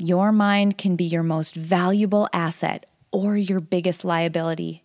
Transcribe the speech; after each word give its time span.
Your 0.00 0.30
mind 0.30 0.78
can 0.78 0.94
be 0.94 1.02
your 1.02 1.24
most 1.24 1.56
valuable 1.56 2.28
asset 2.32 2.86
or 3.10 3.36
your 3.36 3.58
biggest 3.58 4.04
liability, 4.04 4.84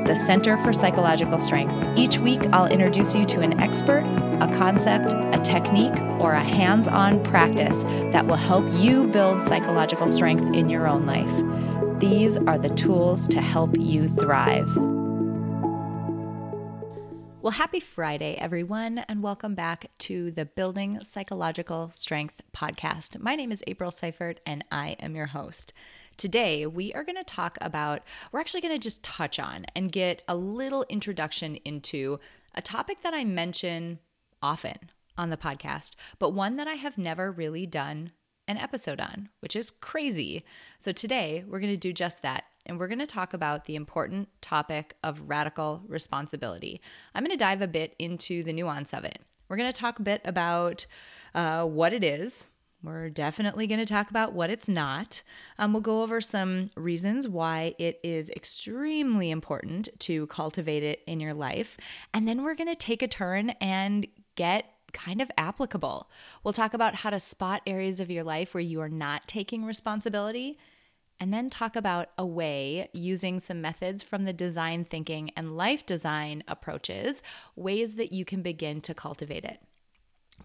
the 0.11 0.15
Center 0.17 0.57
for 0.57 0.73
Psychological 0.73 1.39
Strength. 1.39 1.97
Each 1.97 2.17
week, 2.17 2.41
I'll 2.51 2.65
introduce 2.65 3.15
you 3.15 3.23
to 3.27 3.39
an 3.39 3.61
expert, 3.61 4.03
a 4.41 4.57
concept, 4.57 5.13
a 5.13 5.39
technique, 5.41 5.97
or 6.19 6.33
a 6.33 6.43
hands 6.43 6.89
on 6.89 7.23
practice 7.23 7.83
that 8.11 8.27
will 8.27 8.35
help 8.35 8.65
you 8.73 9.07
build 9.07 9.41
psychological 9.41 10.09
strength 10.09 10.53
in 10.53 10.67
your 10.67 10.85
own 10.85 11.05
life. 11.05 11.31
These 12.01 12.35
are 12.35 12.57
the 12.57 12.71
tools 12.71 13.25
to 13.29 13.39
help 13.39 13.77
you 13.77 14.09
thrive. 14.09 14.67
Well, 17.41 17.49
happy 17.49 17.79
Friday, 17.79 18.35
everyone, 18.35 18.99
and 18.99 19.23
welcome 19.23 19.55
back 19.55 19.89
to 19.97 20.29
the 20.29 20.45
Building 20.45 20.99
Psychological 21.03 21.89
Strength 21.91 22.43
podcast. 22.55 23.19
My 23.19 23.35
name 23.35 23.51
is 23.51 23.63
April 23.65 23.89
Seifert, 23.89 24.39
and 24.45 24.63
I 24.71 24.89
am 24.99 25.15
your 25.15 25.25
host. 25.25 25.73
Today, 26.17 26.67
we 26.67 26.93
are 26.93 27.03
going 27.03 27.17
to 27.17 27.23
talk 27.23 27.57
about, 27.59 28.03
we're 28.31 28.39
actually 28.39 28.61
going 28.61 28.75
to 28.75 28.79
just 28.79 29.03
touch 29.03 29.39
on 29.39 29.65
and 29.75 29.91
get 29.91 30.21
a 30.27 30.35
little 30.35 30.85
introduction 30.87 31.55
into 31.65 32.19
a 32.53 32.61
topic 32.61 33.01
that 33.01 33.15
I 33.15 33.25
mention 33.25 33.97
often 34.43 34.77
on 35.17 35.31
the 35.31 35.35
podcast, 35.35 35.95
but 36.19 36.35
one 36.35 36.57
that 36.57 36.67
I 36.67 36.75
have 36.75 36.99
never 36.99 37.31
really 37.31 37.65
done 37.65 38.11
an 38.47 38.57
episode 38.57 38.99
on, 38.99 39.29
which 39.39 39.55
is 39.55 39.71
crazy. 39.71 40.45
So 40.77 40.91
today, 40.91 41.43
we're 41.47 41.59
going 41.59 41.73
to 41.73 41.77
do 41.77 41.91
just 41.91 42.21
that 42.21 42.43
and 42.65 42.79
we're 42.79 42.87
going 42.87 42.99
to 42.99 43.07
talk 43.07 43.33
about 43.33 43.65
the 43.65 43.75
important 43.75 44.29
topic 44.41 44.95
of 45.03 45.21
radical 45.27 45.83
responsibility. 45.87 46.81
I'm 47.15 47.23
going 47.23 47.31
to 47.31 47.37
dive 47.37 47.61
a 47.61 47.67
bit 47.67 47.95
into 47.99 48.43
the 48.43 48.53
nuance 48.53 48.93
of 48.93 49.03
it. 49.03 49.19
We're 49.49 49.57
going 49.57 49.71
to 49.71 49.79
talk 49.79 49.99
a 49.99 50.03
bit 50.03 50.21
about 50.23 50.85
uh, 51.33 51.65
what 51.65 51.93
it 51.93 52.03
is. 52.03 52.47
We're 52.83 53.09
definitely 53.09 53.67
going 53.67 53.79
to 53.79 53.85
talk 53.85 54.09
about 54.09 54.33
what 54.33 54.49
it's 54.49 54.67
not. 54.67 55.21
Um, 55.59 55.71
we'll 55.73 55.81
go 55.81 56.01
over 56.01 56.19
some 56.19 56.71
reasons 56.75 57.27
why 57.27 57.75
it 57.77 57.99
is 58.03 58.29
extremely 58.31 59.29
important 59.29 59.89
to 59.99 60.25
cultivate 60.27 60.81
it 60.81 61.01
in 61.05 61.19
your 61.19 61.33
life. 61.33 61.77
And 62.13 62.27
then 62.27 62.43
we're 62.43 62.55
going 62.55 62.69
to 62.69 62.75
take 62.75 63.03
a 63.03 63.07
turn 63.07 63.51
and 63.61 64.07
get 64.35 64.65
kind 64.93 65.21
of 65.21 65.31
applicable. 65.37 66.09
We'll 66.43 66.53
talk 66.53 66.73
about 66.73 66.95
how 66.95 67.11
to 67.11 67.19
spot 67.19 67.61
areas 67.67 67.99
of 67.99 68.09
your 68.09 68.23
life 68.23 68.53
where 68.53 68.61
you 68.61 68.81
are 68.81 68.89
not 68.89 69.27
taking 69.27 69.63
responsibility 69.63 70.57
and 71.21 71.31
then 71.31 71.51
talk 71.51 71.75
about 71.75 72.09
a 72.17 72.25
way 72.25 72.89
using 72.93 73.39
some 73.39 73.61
methods 73.61 74.01
from 74.01 74.25
the 74.25 74.33
design 74.33 74.83
thinking 74.83 75.29
and 75.37 75.55
life 75.55 75.85
design 75.85 76.43
approaches, 76.47 77.21
ways 77.55 77.93
that 77.95 78.11
you 78.11 78.25
can 78.25 78.41
begin 78.41 78.81
to 78.81 78.95
cultivate 78.95 79.45
it. 79.45 79.59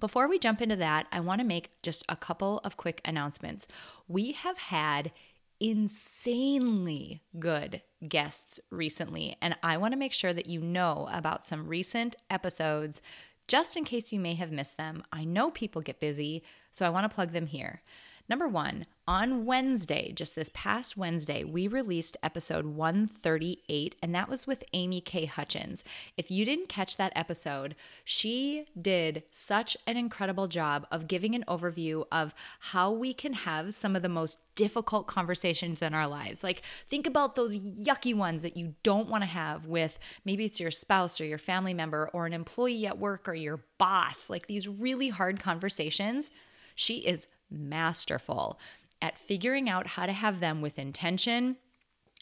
Before 0.01 0.29
we 0.29 0.39
jump 0.39 0.61
into 0.61 0.77
that, 0.77 1.07
I 1.11 1.21
want 1.21 1.41
to 1.41 1.47
make 1.47 1.71
just 1.83 2.05
a 2.11 2.15
couple 2.15 2.59
of 2.59 2.77
quick 2.77 3.01
announcements. 3.07 3.67
We 4.07 4.33
have 4.33 4.59
had 4.59 5.13
insanely 5.59 7.23
good 7.39 7.81
guests 8.07 8.61
recently, 8.71 9.39
and 9.41 9.57
I 9.63 9.79
want 9.79 9.93
to 9.93 9.99
make 9.99 10.13
sure 10.13 10.35
that 10.35 10.45
you 10.45 10.61
know 10.61 11.09
about 11.11 11.47
some 11.47 11.67
recent 11.67 12.17
episodes 12.29 13.01
just 13.49 13.79
in 13.79 13.85
case 13.85 14.13
you 14.13 14.21
may 14.21 14.35
have 14.35 14.53
missed 14.53 14.77
them. 14.77 15.05
I 15.11 15.25
know 15.25 15.51
people 15.51 15.81
get 15.81 16.01
busy, 16.01 16.43
so 16.71 16.85
I 16.85 16.91
want 16.91 17.11
to 17.11 17.15
plug 17.15 17.33
them 17.33 17.47
here. 17.47 17.81
Number 18.29 18.49
one, 18.49 18.85
on 19.09 19.45
Wednesday, 19.45 20.11
just 20.11 20.35
this 20.35 20.51
past 20.53 20.97
Wednesday, 20.97 21.45
we 21.45 21.69
released 21.69 22.17
episode 22.25 22.67
138, 22.67 23.95
and 24.03 24.13
that 24.13 24.29
was 24.29 24.49
with 24.49 24.65
Amy 24.73 25.01
K. 25.01 25.27
Hutchins. 25.27 25.85
If 26.17 26.29
you 26.29 26.45
didn't 26.45 26.69
catch 26.69 26.97
that 26.97 27.13
episode, 27.15 27.77
she 28.03 28.67
did 28.81 29.23
such 29.31 29.77
an 29.87 29.97
incredible 29.97 30.49
job 30.49 30.89
of 30.91 31.07
giving 31.07 31.37
an 31.37 31.45
overview 31.47 32.05
of 32.11 32.35
how 32.59 32.91
we 32.91 33.15
can 33.15 33.33
have 33.33 33.75
some 33.75 33.95
of 33.95 34.03
the 34.03 34.09
most 34.09 34.41
difficult 34.57 35.07
conversations 35.07 35.83
in 35.83 35.95
our 35.95 36.09
lives. 36.09 36.43
Like, 36.43 36.63
think 36.91 37.07
about 37.07 37.37
those 37.37 37.57
yucky 37.57 38.15
ones 38.15 38.43
that 38.43 38.57
you 38.57 38.75
don't 38.83 39.09
want 39.09 39.23
to 39.23 39.29
have 39.29 39.67
with 39.67 40.01
maybe 40.25 40.47
it's 40.47 40.59
your 40.59 40.73
spouse 40.73 41.21
or 41.21 41.27
your 41.27 41.39
family 41.39 41.75
member 41.75 42.11
or 42.13 42.27
an 42.27 42.33
employee 42.33 42.87
at 42.89 42.99
work 42.99 43.29
or 43.29 43.35
your 43.35 43.61
boss, 43.79 44.29
like 44.29 44.49
these 44.49 44.67
really 44.67 45.11
hard 45.11 45.39
conversations. 45.39 46.33
She 46.75 46.99
is 47.07 47.29
masterful 47.49 48.59
at 49.03 49.19
figuring 49.19 49.69
out 49.69 49.87
how 49.87 50.07
to 50.07 50.13
have 50.13 50.41
them 50.41 50.61
with 50.61 50.79
intention 50.79 51.57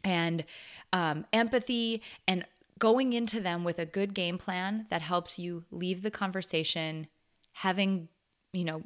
and 0.03 0.45
um, 0.93 1.25
empathy 1.33 2.03
and 2.27 2.45
going 2.79 3.13
into 3.13 3.41
them 3.41 3.65
with 3.65 3.79
a 3.79 3.87
good 3.87 4.15
game 4.15 4.39
plan 4.39 4.87
that 4.91 5.03
helps 5.03 5.39
you 5.39 5.65
leave 5.71 6.03
the 6.03 6.11
conversation 6.11 7.07
having 7.53 8.09
you 8.53 8.65
know 8.65 8.83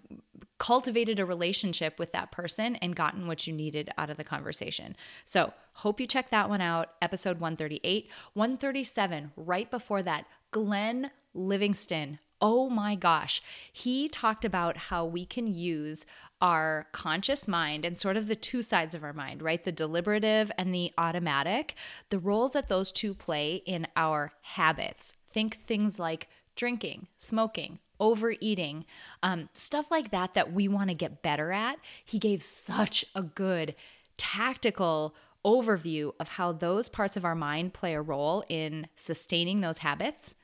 cultivated 0.59 1.21
a 1.21 1.25
relationship 1.27 1.99
with 1.99 2.13
that 2.13 2.33
person 2.33 2.77
and 2.77 2.97
gotten 2.97 3.27
what 3.27 3.47
you 3.47 3.53
needed 3.53 3.91
out 3.97 4.11
of 4.11 4.17
the 4.17 4.25
conversation. 4.25 4.97
So 5.25 5.53
hope 5.75 6.01
you 6.01 6.07
check 6.07 6.31
that 6.31 6.49
one 6.49 6.61
out 6.61 6.91
episode 7.01 7.41
138 7.41 8.09
137 8.35 9.33
right 9.37 9.71
before 9.71 10.03
that 10.03 10.27
glenn 10.51 11.11
livingston 11.35 12.19
oh 12.41 12.69
my 12.69 12.95
gosh 12.95 13.43
he 13.73 14.09
talked 14.09 14.45
about 14.45 14.77
how 14.77 15.05
we 15.05 15.25
can 15.25 15.47
use 15.47 16.05
our 16.41 16.87
conscious 16.93 17.49
mind 17.49 17.85
and 17.85 17.97
sort 17.97 18.17
of 18.17 18.27
the 18.27 18.37
two 18.37 18.63
sides 18.63 18.95
of 18.95 19.03
our 19.03 19.13
mind, 19.13 19.43
right? 19.43 19.65
The 19.65 19.73
deliberative 19.73 20.53
and 20.57 20.73
the 20.73 20.93
automatic, 20.97 21.75
the 22.11 22.19
roles 22.19 22.53
that 22.53 22.69
those 22.69 22.93
two 22.93 23.15
play 23.15 23.57
in 23.67 23.87
our 23.97 24.33
habits. 24.43 25.15
Think 25.33 25.61
things 25.63 25.99
like 25.99 26.29
drinking, 26.55 27.09
smoking, 27.17 27.81
overeating, 28.01 28.85
um, 29.23 29.49
stuff 29.53 29.91
like 29.91 30.11
that 30.11 30.35
that 30.35 30.53
we 30.53 30.69
want 30.69 30.91
to 30.91 30.97
get 30.97 31.23
better 31.23 31.53
at. 31.53 31.79
He 32.05 32.19
gave 32.19 32.43
such 32.43 33.05
a 33.15 33.23
good 33.23 33.75
tactical 34.17 35.15
overview 35.45 36.13
of 36.21 36.29
how 36.29 36.53
those 36.53 36.89
parts 36.89 37.17
of 37.17 37.25
our 37.25 37.35
mind 37.35 37.73
play 37.73 37.95
a 37.95 38.03
role 38.03 38.45
in 38.49 38.87
sustaining 38.97 39.61
those 39.61 39.79
habits 39.79 40.35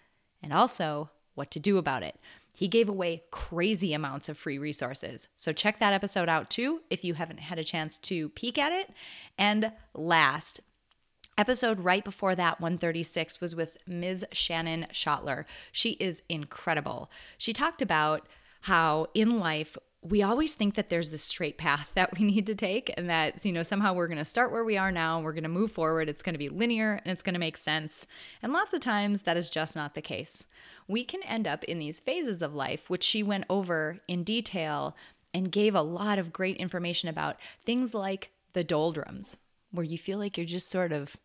and 0.42 0.52
also 0.52 1.10
what 1.34 1.50
to 1.52 1.60
do 1.60 1.78
about 1.78 2.02
it. 2.02 2.16
He 2.54 2.68
gave 2.68 2.88
away 2.88 3.24
crazy 3.30 3.92
amounts 3.92 4.28
of 4.28 4.38
free 4.38 4.58
resources. 4.58 5.28
So 5.36 5.52
check 5.52 5.80
that 5.80 5.92
episode 5.92 6.28
out 6.28 6.50
too 6.50 6.82
if 6.88 7.04
you 7.04 7.14
haven't 7.14 7.40
had 7.40 7.58
a 7.58 7.64
chance 7.64 7.98
to 7.98 8.28
peek 8.30 8.58
at 8.58 8.72
it. 8.72 8.90
And 9.36 9.72
last, 9.92 10.60
Episode 11.36 11.80
right 11.80 12.04
before 12.04 12.36
that, 12.36 12.60
136, 12.60 13.40
was 13.40 13.56
with 13.56 13.76
Ms. 13.88 14.24
Shannon 14.30 14.86
Schottler. 14.92 15.46
She 15.72 15.92
is 15.92 16.22
incredible. 16.28 17.10
She 17.38 17.52
talked 17.52 17.82
about 17.82 18.28
how 18.62 19.08
in 19.14 19.40
life 19.40 19.76
we 20.06 20.22
always 20.22 20.52
think 20.52 20.74
that 20.74 20.90
there's 20.90 21.08
this 21.10 21.22
straight 21.22 21.56
path 21.56 21.90
that 21.94 22.16
we 22.18 22.24
need 22.26 22.46
to 22.46 22.54
take 22.54 22.92
and 22.96 23.08
that 23.08 23.44
you 23.44 23.52
know 23.52 23.62
somehow 23.62 23.94
we're 23.94 24.06
going 24.06 24.18
to 24.18 24.24
start 24.24 24.52
where 24.52 24.64
we 24.64 24.76
are 24.76 24.92
now 24.92 25.16
and 25.16 25.24
we're 25.24 25.32
going 25.32 25.44
to 25.44 25.48
move 25.48 25.72
forward. 25.72 26.08
It's 26.08 26.22
going 26.22 26.34
to 26.34 26.38
be 26.38 26.50
linear 26.50 27.00
and 27.02 27.10
it's 27.10 27.22
going 27.22 27.34
to 27.34 27.40
make 27.40 27.56
sense. 27.56 28.06
And 28.42 28.52
lots 28.52 28.74
of 28.74 28.80
times 28.80 29.22
that 29.22 29.36
is 29.36 29.48
just 29.48 29.74
not 29.74 29.94
the 29.94 30.02
case. 30.02 30.44
We 30.86 31.04
can 31.04 31.22
end 31.22 31.48
up 31.48 31.64
in 31.64 31.78
these 31.78 32.00
phases 32.00 32.42
of 32.42 32.54
life 32.54 32.90
which 32.90 33.02
she 33.02 33.22
went 33.22 33.46
over 33.48 33.98
in 34.06 34.24
detail 34.24 34.94
and 35.32 35.50
gave 35.50 35.74
a 35.74 35.82
lot 35.82 36.18
of 36.18 36.32
great 36.32 36.58
information 36.58 37.08
about 37.08 37.40
things 37.64 37.94
like 37.94 38.30
the 38.52 38.62
doldrums 38.62 39.36
where 39.72 39.84
you 39.84 39.98
feel 39.98 40.18
like 40.18 40.36
you're 40.36 40.46
just 40.46 40.70
sort 40.70 40.92
of 40.92 41.16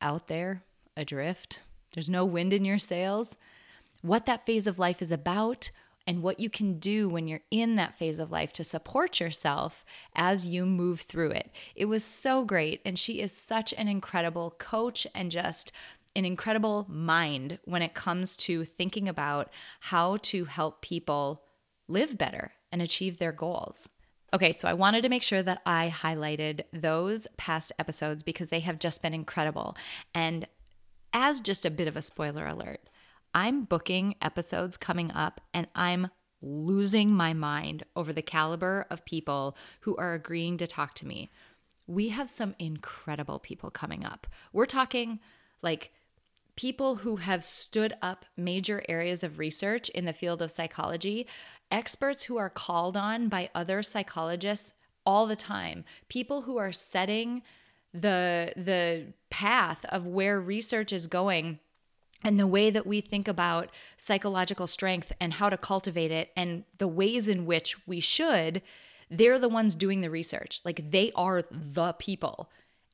out 0.00 0.28
there 0.28 0.62
adrift. 0.96 1.60
There's 1.94 2.08
no 2.08 2.24
wind 2.24 2.52
in 2.52 2.64
your 2.64 2.78
sails. 2.78 3.36
What 4.02 4.26
that 4.26 4.46
phase 4.46 4.66
of 4.66 4.78
life 4.78 5.02
is 5.02 5.10
about 5.10 5.70
and 6.06 6.22
what 6.22 6.40
you 6.40 6.50
can 6.50 6.78
do 6.78 7.08
when 7.08 7.28
you're 7.28 7.42
in 7.50 7.76
that 7.76 7.96
phase 7.96 8.18
of 8.18 8.30
life 8.30 8.52
to 8.54 8.64
support 8.64 9.20
yourself 9.20 9.84
as 10.14 10.46
you 10.46 10.66
move 10.66 11.00
through 11.00 11.30
it. 11.30 11.50
It 11.74 11.84
was 11.84 12.04
so 12.04 12.44
great. 12.44 12.80
And 12.84 12.98
she 12.98 13.20
is 13.20 13.32
such 13.32 13.72
an 13.74 13.88
incredible 13.88 14.54
coach 14.58 15.06
and 15.14 15.30
just 15.30 15.72
an 16.16 16.24
incredible 16.24 16.86
mind 16.88 17.58
when 17.64 17.82
it 17.82 17.94
comes 17.94 18.36
to 18.36 18.64
thinking 18.64 19.08
about 19.08 19.50
how 19.80 20.16
to 20.22 20.46
help 20.46 20.82
people 20.82 21.42
live 21.86 22.18
better 22.18 22.52
and 22.72 22.82
achieve 22.82 23.18
their 23.18 23.32
goals. 23.32 23.88
Okay, 24.32 24.52
so 24.52 24.68
I 24.68 24.74
wanted 24.74 25.02
to 25.02 25.08
make 25.08 25.22
sure 25.22 25.42
that 25.42 25.60
I 25.66 25.92
highlighted 25.94 26.62
those 26.72 27.26
past 27.36 27.72
episodes 27.78 28.22
because 28.22 28.50
they 28.50 28.60
have 28.60 28.78
just 28.78 29.02
been 29.02 29.14
incredible. 29.14 29.76
And 30.14 30.46
as 31.12 31.40
just 31.40 31.66
a 31.66 31.70
bit 31.70 31.88
of 31.88 31.96
a 31.96 32.02
spoiler 32.02 32.46
alert, 32.46 32.80
I'm 33.34 33.64
booking 33.64 34.16
episodes 34.20 34.76
coming 34.76 35.10
up 35.10 35.40
and 35.54 35.68
I'm 35.74 36.08
losing 36.42 37.10
my 37.10 37.32
mind 37.32 37.84
over 37.94 38.12
the 38.12 38.22
caliber 38.22 38.86
of 38.90 39.04
people 39.04 39.56
who 39.80 39.96
are 39.96 40.14
agreeing 40.14 40.56
to 40.58 40.66
talk 40.66 40.94
to 40.96 41.06
me. 41.06 41.30
We 41.86 42.08
have 42.08 42.30
some 42.30 42.54
incredible 42.58 43.38
people 43.38 43.70
coming 43.70 44.04
up. 44.04 44.26
We're 44.52 44.66
talking 44.66 45.20
like 45.62 45.92
people 46.56 46.96
who 46.96 47.16
have 47.16 47.44
stood 47.44 47.94
up 48.02 48.24
major 48.36 48.82
areas 48.88 49.22
of 49.22 49.38
research 49.38 49.88
in 49.90 50.04
the 50.04 50.12
field 50.12 50.42
of 50.42 50.50
psychology, 50.50 51.26
experts 51.70 52.24
who 52.24 52.36
are 52.36 52.50
called 52.50 52.96
on 52.96 53.28
by 53.28 53.50
other 53.54 53.82
psychologists 53.82 54.72
all 55.06 55.26
the 55.26 55.36
time, 55.36 55.84
people 56.08 56.42
who 56.42 56.56
are 56.58 56.72
setting 56.72 57.42
the 57.92 58.52
the 58.56 59.06
path 59.30 59.84
of 59.86 60.06
where 60.06 60.40
research 60.40 60.92
is 60.92 61.06
going 61.06 61.58
and 62.22 62.38
the 62.38 62.46
way 62.46 62.70
that 62.70 62.86
we 62.86 63.00
think 63.00 63.28
about 63.28 63.70
psychological 63.96 64.66
strength 64.66 65.12
and 65.20 65.34
how 65.34 65.48
to 65.48 65.56
cultivate 65.56 66.10
it 66.10 66.30
and 66.36 66.64
the 66.78 66.88
ways 66.88 67.28
in 67.28 67.46
which 67.46 67.86
we 67.86 68.00
should 68.00 68.62
they're 69.12 69.40
the 69.40 69.48
ones 69.48 69.74
doing 69.74 70.02
the 70.02 70.10
research 70.10 70.60
like 70.64 70.90
they 70.90 71.10
are 71.16 71.42
the 71.50 71.92
people 71.94 72.50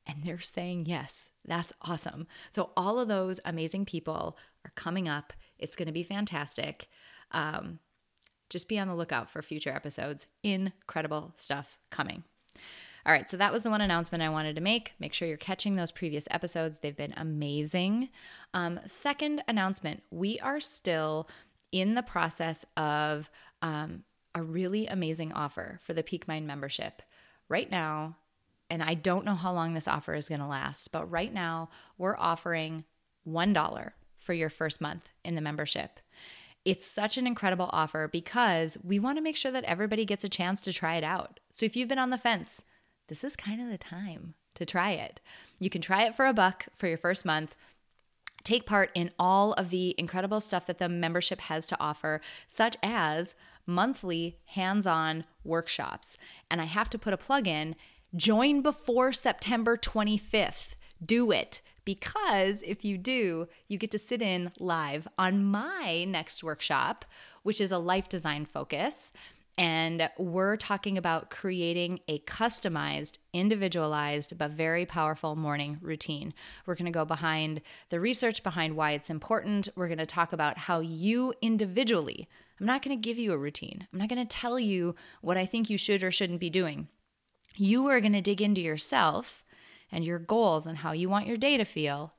and 0.07 0.23
they're 0.23 0.39
saying 0.39 0.85
yes. 0.85 1.29
That's 1.45 1.73
awesome. 1.81 2.27
So, 2.49 2.71
all 2.75 2.99
of 2.99 3.07
those 3.07 3.39
amazing 3.45 3.85
people 3.85 4.37
are 4.65 4.71
coming 4.75 5.07
up. 5.07 5.33
It's 5.59 5.75
going 5.75 5.87
to 5.87 5.91
be 5.91 6.03
fantastic. 6.03 6.87
Um, 7.31 7.79
just 8.49 8.69
be 8.69 8.79
on 8.79 8.87
the 8.87 8.95
lookout 8.95 9.29
for 9.29 9.41
future 9.41 9.71
episodes. 9.71 10.27
Incredible 10.43 11.33
stuff 11.35 11.77
coming. 11.91 12.23
All 13.07 13.13
right, 13.13 13.29
so 13.29 13.37
that 13.37 13.53
was 13.53 13.63
the 13.63 13.69
one 13.69 13.79
announcement 13.79 14.21
I 14.21 14.27
wanted 14.27 14.55
to 14.55 14.61
make. 14.61 14.91
Make 14.99 15.13
sure 15.13 15.29
you're 15.29 15.37
catching 15.37 15.77
those 15.77 15.93
previous 15.93 16.27
episodes, 16.29 16.79
they've 16.79 16.95
been 16.95 17.13
amazing. 17.15 18.09
Um, 18.53 18.81
second 18.85 19.43
announcement 19.47 20.03
we 20.11 20.41
are 20.41 20.59
still 20.59 21.29
in 21.71 21.95
the 21.95 22.03
process 22.03 22.65
of 22.75 23.29
um, 23.61 24.03
a 24.35 24.43
really 24.43 24.87
amazing 24.87 25.31
offer 25.31 25.79
for 25.81 25.93
the 25.93 26.03
Peak 26.03 26.27
Mind 26.27 26.47
membership. 26.47 27.01
Right 27.47 27.71
now, 27.71 28.17
and 28.69 28.83
I 28.83 28.93
don't 28.93 29.23
know 29.23 29.35
how 29.35 29.53
long 29.53 29.73
this 29.73 29.87
offer 29.87 30.13
is 30.13 30.27
going 30.27 30.41
to 30.41 30.47
last, 30.47 30.91
but 30.91 31.09
right 31.09 31.33
now 31.33 31.69
we're 31.97 32.17
offering 32.17 32.83
$1 33.25 33.91
for 34.19 34.33
your 34.33 34.49
first 34.49 34.81
month 34.81 35.07
in 35.23 35.35
the 35.35 35.41
membership. 35.41 36.01
It's 36.65 36.85
such 36.85 37.17
an 37.17 37.25
incredible 37.25 37.69
offer 37.71 38.09
because 38.09 38.77
we 38.83 38.99
want 38.99 39.17
to 39.17 39.23
make 39.23 39.37
sure 39.37 39.53
that 39.53 39.63
everybody 39.63 40.03
gets 40.03 40.25
a 40.25 40.29
chance 40.29 40.59
to 40.61 40.73
try 40.73 40.97
it 40.97 41.05
out. 41.05 41.39
So 41.53 41.65
if 41.65 41.77
you've 41.77 41.87
been 41.87 41.97
on 41.97 42.09
the 42.09 42.17
fence, 42.17 42.65
this 43.07 43.23
is 43.23 43.35
kind 43.35 43.61
of 43.61 43.69
the 43.69 43.77
time 43.77 44.33
to 44.55 44.65
try 44.65 44.91
it. 44.91 45.19
You 45.59 45.69
can 45.69 45.81
try 45.81 46.05
it 46.05 46.15
for 46.15 46.25
a 46.25 46.33
buck 46.33 46.65
for 46.75 46.87
your 46.87 46.97
first 46.97 47.25
month. 47.25 47.55
Take 48.43 48.65
part 48.65 48.91
in 48.95 49.11
all 49.19 49.53
of 49.53 49.69
the 49.69 49.95
incredible 49.97 50.39
stuff 50.39 50.65
that 50.67 50.77
the 50.77 50.89
membership 50.89 51.41
has 51.41 51.67
to 51.67 51.77
offer, 51.79 52.21
such 52.47 52.77
as 52.81 53.35
monthly 53.65 54.37
hands 54.45 54.87
on 54.87 55.25
workshops. 55.43 56.17
And 56.49 56.61
I 56.61 56.65
have 56.65 56.89
to 56.91 56.97
put 56.97 57.13
a 57.13 57.17
plug 57.17 57.47
in 57.47 57.75
Join 58.15 58.61
before 58.61 59.11
September 59.11 59.75
25th. 59.75 60.75
Do 61.05 61.31
it 61.31 61.61
because 61.83 62.63
if 62.63 62.85
you 62.85 62.97
do, 62.97 63.47
you 63.67 63.77
get 63.77 63.91
to 63.91 63.99
sit 63.99 64.21
in 64.21 64.51
live 64.59 65.07
on 65.17 65.43
my 65.43 66.05
next 66.07 66.43
workshop, 66.43 67.05
which 67.43 67.59
is 67.59 67.71
a 67.71 67.77
life 67.77 68.07
design 68.07 68.45
focus. 68.45 69.11
And 69.57 70.07
we're 70.19 70.55
talking 70.55 70.99
about 70.99 71.31
creating 71.31 72.01
a 72.07 72.19
customized, 72.19 73.17
individualized, 73.33 74.37
but 74.37 74.51
very 74.51 74.85
powerful 74.85 75.35
morning 75.35 75.79
routine. 75.81 76.33
We're 76.65 76.75
going 76.75 76.85
to 76.85 76.91
go 76.91 77.05
behind 77.05 77.61
the 77.89 77.99
research 77.99 78.43
behind 78.43 78.75
why 78.75 78.91
it's 78.91 79.09
important. 79.09 79.67
We're 79.75 79.87
going 79.87 79.97
to 79.97 80.05
talk 80.05 80.31
about 80.31 80.59
how 80.59 80.79
you 80.81 81.33
individually, 81.41 82.27
I'm 82.59 82.65
not 82.65 82.81
going 82.81 82.95
to 82.95 83.01
give 83.01 83.17
you 83.17 83.33
a 83.33 83.37
routine. 83.37 83.87
I'm 83.91 83.99
not 83.99 84.09
going 84.09 84.25
to 84.25 84.37
tell 84.37 84.59
you 84.59 84.95
what 85.21 85.37
I 85.37 85.45
think 85.45 85.69
you 85.69 85.77
should 85.77 86.03
or 86.03 86.11
shouldn't 86.11 86.39
be 86.39 86.49
doing. 86.49 86.87
You 87.55 87.87
are 87.87 87.99
going 87.99 88.13
to 88.13 88.21
dig 88.21 88.41
into 88.41 88.61
yourself 88.61 89.43
and 89.91 90.03
your 90.03 90.19
goals 90.19 90.67
and 90.67 90.79
how 90.79 90.91
you 90.91 91.09
want 91.09 91.27
your 91.27 91.37
day 91.37 91.57
to 91.57 91.65
feel, 91.65 92.13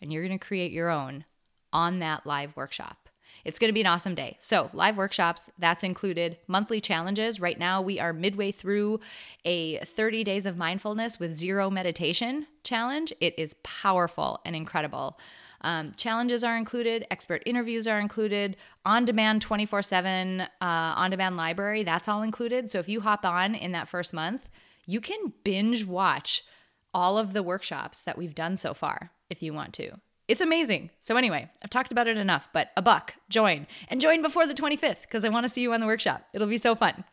and 0.00 0.12
you're 0.12 0.26
going 0.26 0.38
to 0.38 0.44
create 0.44 0.72
your 0.72 0.90
own 0.90 1.24
on 1.72 1.98
that 2.00 2.26
live 2.26 2.56
workshop. 2.56 3.03
It's 3.44 3.58
going 3.58 3.68
to 3.68 3.74
be 3.74 3.80
an 3.80 3.86
awesome 3.86 4.14
day. 4.14 4.36
So, 4.40 4.70
live 4.72 4.96
workshops, 4.96 5.50
that's 5.58 5.82
included 5.82 6.38
monthly 6.46 6.80
challenges. 6.80 7.40
Right 7.40 7.58
now, 7.58 7.82
we 7.82 8.00
are 8.00 8.12
midway 8.12 8.50
through 8.50 9.00
a 9.44 9.78
30 9.78 10.24
days 10.24 10.46
of 10.46 10.56
mindfulness 10.56 11.20
with 11.20 11.32
zero 11.32 11.68
meditation 11.70 12.46
challenge. 12.62 13.12
It 13.20 13.38
is 13.38 13.54
powerful 13.62 14.40
and 14.44 14.56
incredible. 14.56 15.18
Um, 15.60 15.92
challenges 15.96 16.44
are 16.44 16.56
included, 16.56 17.06
expert 17.10 17.42
interviews 17.46 17.86
are 17.86 17.98
included, 17.98 18.56
on 18.84 19.04
demand 19.04 19.42
24 19.42 19.78
uh, 19.78 19.82
7 19.82 20.46
on 20.60 21.10
demand 21.10 21.36
library, 21.36 21.84
that's 21.84 22.08
all 22.08 22.22
included. 22.22 22.70
So, 22.70 22.78
if 22.78 22.88
you 22.88 23.00
hop 23.00 23.24
on 23.24 23.54
in 23.54 23.72
that 23.72 23.88
first 23.88 24.14
month, 24.14 24.48
you 24.86 25.00
can 25.00 25.32
binge 25.42 25.84
watch 25.84 26.44
all 26.92 27.18
of 27.18 27.32
the 27.32 27.42
workshops 27.42 28.02
that 28.02 28.16
we've 28.16 28.34
done 28.34 28.56
so 28.56 28.72
far 28.72 29.10
if 29.28 29.42
you 29.42 29.52
want 29.52 29.74
to. 29.74 29.92
It's 30.26 30.40
amazing. 30.40 30.90
So, 31.00 31.16
anyway, 31.16 31.50
I've 31.62 31.70
talked 31.70 31.92
about 31.92 32.06
it 32.06 32.16
enough, 32.16 32.48
but 32.52 32.70
a 32.76 32.82
buck, 32.82 33.16
join 33.28 33.66
and 33.88 34.00
join 34.00 34.22
before 34.22 34.46
the 34.46 34.54
25th 34.54 35.02
because 35.02 35.24
I 35.24 35.28
want 35.28 35.44
to 35.44 35.48
see 35.48 35.60
you 35.60 35.72
on 35.74 35.80
the 35.80 35.86
workshop. 35.86 36.22
It'll 36.32 36.46
be 36.46 36.56
so 36.56 36.74
fun. 36.74 37.04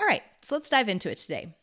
All 0.00 0.06
right, 0.06 0.22
so 0.40 0.54
let's 0.54 0.70
dive 0.70 0.88
into 0.88 1.10
it 1.10 1.18
today. 1.18 1.54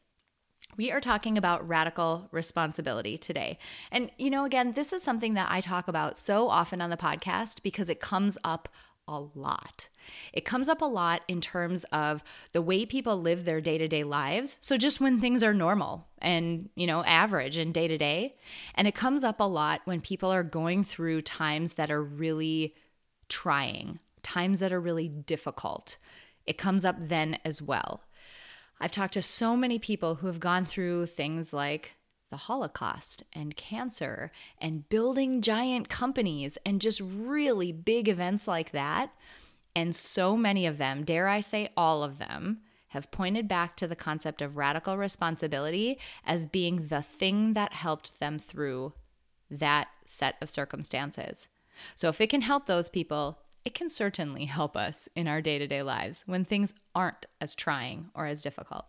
We 0.78 0.92
are 0.92 1.02
talking 1.02 1.38
about 1.38 1.68
radical 1.68 2.30
responsibility 2.32 3.18
today. 3.18 3.58
And, 3.92 4.10
you 4.18 4.30
know, 4.30 4.46
again, 4.46 4.74
this 4.74 4.94
is 4.94 5.04
something 5.04 5.34
that 5.34 5.52
I 5.52 5.62
talk 5.62 5.88
about 5.88 6.18
so 6.18 6.48
often 6.48 6.80
on 6.80 6.90
the 6.90 6.98
podcast 6.98 7.62
because 7.62 7.90
it 7.90 8.00
comes 8.00 8.38
up 8.44 8.70
a 9.08 9.20
lot. 9.20 9.88
It 10.34 10.46
comes 10.46 10.70
up 10.70 10.82
a 10.82 10.86
lot 10.86 11.22
in 11.28 11.42
terms 11.42 11.84
of 11.92 12.24
the 12.54 12.62
way 12.62 12.86
people 12.86 13.22
live 13.22 13.46
their 13.46 13.62
day 13.62 13.78
to 13.78 13.88
day 13.88 14.04
lives. 14.04 14.58
So, 14.62 14.78
just 14.78 15.02
when 15.02 15.20
things 15.20 15.44
are 15.44 15.54
normal 15.54 16.08
and, 16.20 16.70
you 16.76 16.88
know, 16.88 17.04
average 17.04 17.58
and 17.58 17.74
day 17.74 17.88
to 17.88 17.98
day. 17.98 18.36
And 18.76 18.88
it 18.88 18.96
comes 18.96 19.24
up 19.24 19.40
a 19.40 19.46
lot 19.46 19.82
when 19.86 20.02
people 20.02 20.32
are 20.32 20.44
going 20.44 20.84
through 20.84 21.22
times 21.22 21.74
that 21.74 21.92
are 21.92 22.04
really 22.04 22.76
trying, 23.30 24.00
times 24.24 24.60
that 24.60 24.74
are 24.74 24.82
really 24.82 25.08
difficult. 25.08 25.98
It 26.46 26.58
comes 26.58 26.86
up 26.86 26.96
then 27.00 27.38
as 27.46 27.62
well. 27.62 28.04
I've 28.80 28.92
talked 28.92 29.14
to 29.14 29.22
so 29.22 29.56
many 29.56 29.78
people 29.78 30.16
who 30.16 30.28
have 30.28 30.40
gone 30.40 30.66
through 30.66 31.06
things 31.06 31.54
like 31.54 31.96
the 32.32 32.38
Holocaust 32.38 33.24
and 33.34 33.56
cancer 33.56 34.32
and 34.58 34.90
building 34.90 35.42
giant 35.42 35.88
companies 35.88 36.58
and 36.66 36.82
just 36.82 37.00
really 37.02 37.72
big 37.72 38.10
events 38.10 38.48
like 38.48 38.72
that. 38.72 39.14
And 39.76 39.96
so 39.96 40.36
many 40.36 40.66
of 40.66 40.80
them, 40.80 41.04
dare 41.04 41.28
I 41.28 41.42
say 41.42 41.70
all 41.78 42.04
of 42.04 42.18
them, 42.18 42.62
have 42.90 43.12
pointed 43.12 43.48
back 43.48 43.78
to 43.78 43.88
the 43.88 43.96
concept 43.96 44.42
of 44.42 44.58
radical 44.58 44.98
responsibility 44.98 46.00
as 46.26 46.46
being 46.48 46.88
the 46.88 47.02
thing 47.02 47.54
that 47.54 47.74
helped 47.74 48.20
them 48.20 48.40
through 48.40 48.94
that 49.50 49.88
set 50.06 50.36
of 50.42 50.50
circumstances. 50.50 51.48
So 51.96 52.10
if 52.10 52.20
it 52.20 52.30
can 52.30 52.42
help 52.42 52.66
those 52.66 52.90
people, 52.90 53.40
it 53.64 53.74
can 53.74 53.90
certainly 53.90 54.46
help 54.46 54.76
us 54.76 55.08
in 55.16 55.28
our 55.28 55.42
day 55.42 55.60
to 55.60 55.68
day 55.68 55.84
lives 55.84 56.24
when 56.26 56.44
things 56.44 56.74
aren't 56.96 57.28
as 57.40 57.56
trying 57.56 58.10
or 58.14 58.26
as 58.26 58.42
difficult. 58.42 58.86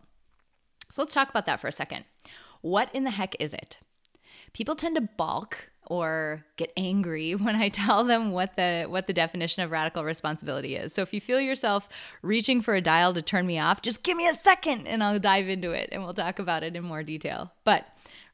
So 0.91 1.03
let's 1.03 1.15
talk 1.15 1.31
about 1.31 1.47
that 1.47 1.61
for 1.61 1.69
a 1.69 1.73
second. 1.73 2.05
What 2.63 2.93
in 2.95 3.05
the 3.05 3.11
heck 3.11 3.37
is 3.39 3.53
it? 3.53 3.79
People 4.53 4.75
tend 4.75 4.97
to 4.97 5.03
balk 5.03 5.71
or 5.87 6.45
get 6.57 6.73
angry 6.77 7.35
when 7.35 7.57
I 7.57 7.69
tell 7.69 8.05
them 8.05 8.31
what 8.31 8.57
the 8.57 8.87
what 8.89 9.07
the 9.07 9.13
definition 9.13 9.63
of 9.63 9.71
radical 9.71 10.05
responsibility 10.05 10.77
is. 10.77 10.95
So 10.95 11.03
if 11.03 11.13
you 11.13 11.21
feel 11.21 11.41
yourself 11.41 11.89
reaching 12.23 12.63
for 12.63 12.75
a 12.75 12.81
dial 12.81 13.13
to 13.15 13.23
turn 13.23 13.47
me 13.47 13.59
off, 13.59 13.83
just 13.83 14.03
give 14.03 14.17
me 14.17 14.29
a 14.29 14.35
second 14.35 14.87
and 14.87 15.03
I'll 15.03 15.19
dive 15.19 15.49
into 15.49 15.73
it 15.73 15.91
and 15.93 16.03
we'll 16.03 16.15
talk 16.15 16.39
about 16.39 16.63
it 16.63 16.77
in 16.77 16.85
more 16.85 17.03
detail. 17.03 17.53
But 17.65 17.87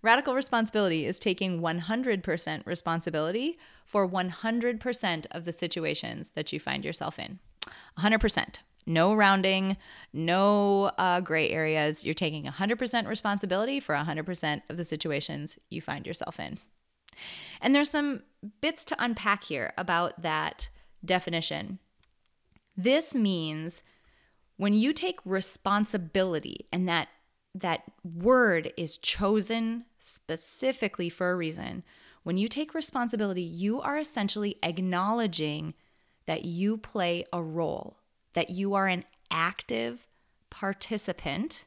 radical 0.03 0.35
responsibility 0.35 1.07
is 1.07 1.19
taking 1.19 1.61
100% 1.61 2.67
responsibility 2.67 3.59
for 3.85 4.09
100% 4.09 5.27
of 5.31 5.45
the 5.45 5.53
situations 5.53 6.31
that 6.31 6.53
you 6.53 6.61
find 6.61 6.85
yourself 6.85 7.19
in. 7.19 7.39
100%. 7.99 8.59
No 8.89 9.15
rounding, 9.15 9.77
no 10.15 10.85
uh, 10.97 11.21
gray 11.21 11.51
areas. 11.51 12.05
You're 12.05 12.15
taking 12.15 12.45
100% 12.45 13.07
responsibility 13.07 13.81
for 13.81 13.95
100% 13.95 14.63
of 14.71 14.79
the 14.79 14.85
situations 14.85 15.59
you 15.69 15.83
find 15.83 16.07
yourself 16.07 16.41
in. 16.41 16.59
And 17.61 17.75
there's 17.75 17.91
some 17.91 18.23
bits 18.63 18.87
to 18.87 18.97
unpack 18.99 19.45
here 19.45 19.75
about 19.77 20.23
that 20.23 20.71
definition. 21.05 21.79
This 22.77 23.15
means 23.15 23.83
when 24.57 24.73
you 24.73 24.95
take 24.95 25.19
responsibility 25.25 26.67
and 26.73 26.89
that 26.89 27.09
that 27.55 27.83
word 28.03 28.73
is 28.79 28.97
chosen 28.97 29.85
specifically 29.99 31.11
for 31.11 31.31
a 31.31 31.37
reason. 31.37 31.83
When 32.23 32.39
you 32.39 32.49
take 32.49 32.75
responsibility, 32.75 33.43
you 33.43 33.81
are 33.81 33.99
essentially 33.99 34.57
acknowledging 34.63 35.75
that 36.27 36.45
you 36.45 36.79
play 36.79 37.25
a 37.33 37.43
role 37.43 37.98
that 38.39 38.51
you 38.51 38.75
are 38.75 38.87
an 38.87 39.03
active 39.33 40.07
participant, 40.49 41.65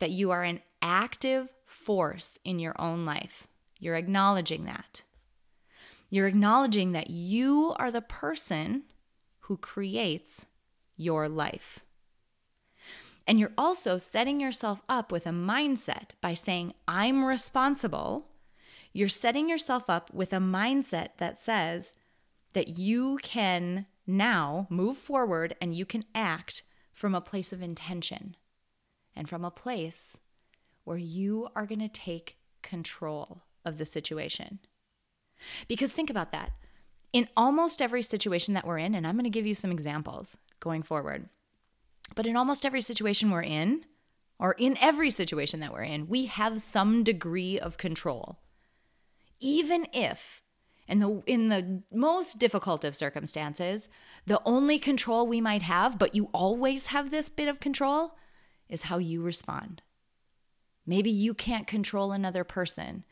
that 0.00 0.10
you 0.10 0.30
are 0.30 0.42
an 0.42 0.60
active 0.82 1.48
force 1.64 2.38
in 2.44 2.58
your 2.58 2.78
own 2.78 3.06
life. 3.06 3.46
You're 3.78 3.96
acknowledging 3.96 4.66
that. 4.66 5.00
You're 6.10 6.26
acknowledging 6.26 6.92
that 6.92 7.08
you 7.08 7.74
are 7.78 7.90
the 7.90 8.02
person 8.02 8.82
who 9.38 9.56
creates 9.56 10.44
your 10.94 11.26
life. 11.26 11.78
And 13.26 13.40
you're 13.40 13.54
also 13.56 13.96
setting 13.96 14.40
yourself 14.40 14.82
up 14.90 15.10
with 15.10 15.26
a 15.26 15.30
mindset 15.30 16.10
by 16.20 16.34
saying, 16.34 16.74
I'm 16.86 17.24
responsible. 17.24 18.26
You're 18.92 19.08
setting 19.08 19.48
yourself 19.48 19.88
up 19.88 20.12
with 20.12 20.34
a 20.34 20.36
mindset 20.36 21.12
that 21.16 21.38
says 21.38 21.94
that 22.52 22.76
you 22.76 23.18
can 23.22 23.86
now 24.10 24.66
move 24.70 24.96
forward 24.96 25.54
and 25.60 25.74
you 25.74 25.86
can 25.86 26.04
act 26.14 26.62
from 26.92 27.14
a 27.14 27.20
place 27.20 27.52
of 27.52 27.62
intention 27.62 28.36
and 29.14 29.28
from 29.28 29.44
a 29.44 29.50
place 29.50 30.18
where 30.84 30.98
you 30.98 31.48
are 31.54 31.66
going 31.66 31.80
to 31.80 31.88
take 31.88 32.36
control 32.62 33.42
of 33.64 33.76
the 33.76 33.84
situation. 33.84 34.58
Because 35.68 35.92
think 35.92 36.10
about 36.10 36.32
that. 36.32 36.52
In 37.12 37.28
almost 37.36 37.82
every 37.82 38.02
situation 38.02 38.54
that 38.54 38.66
we're 38.66 38.78
in, 38.78 38.94
and 38.94 39.06
I'm 39.06 39.16
going 39.16 39.24
to 39.24 39.30
give 39.30 39.46
you 39.46 39.54
some 39.54 39.72
examples 39.72 40.36
going 40.60 40.82
forward, 40.82 41.28
but 42.14 42.26
in 42.26 42.36
almost 42.36 42.64
every 42.64 42.80
situation 42.80 43.30
we're 43.30 43.42
in, 43.42 43.84
or 44.38 44.52
in 44.52 44.76
every 44.78 45.10
situation 45.10 45.60
that 45.60 45.72
we're 45.72 45.82
in, 45.82 46.08
we 46.08 46.26
have 46.26 46.60
some 46.60 47.04
degree 47.04 47.58
of 47.58 47.76
control. 47.76 48.38
Even 49.38 49.86
if, 49.92 50.42
in 50.90 50.98
the, 50.98 51.22
in 51.26 51.48
the 51.48 51.82
most 51.92 52.38
difficult 52.38 52.84
of 52.84 52.96
circumstances, 52.96 53.88
the 54.26 54.42
only 54.44 54.78
control 54.78 55.26
we 55.26 55.40
might 55.40 55.62
have, 55.62 55.98
but 55.98 56.14
you 56.14 56.28
always 56.34 56.88
have 56.88 57.10
this 57.10 57.28
bit 57.28 57.48
of 57.48 57.60
control, 57.60 58.16
is 58.68 58.82
how 58.82 58.98
you 58.98 59.22
respond. 59.22 59.82
Maybe 60.86 61.10
you 61.10 61.34
can't 61.34 61.66
control 61.66 62.12
another 62.12 62.44
person 62.44 63.04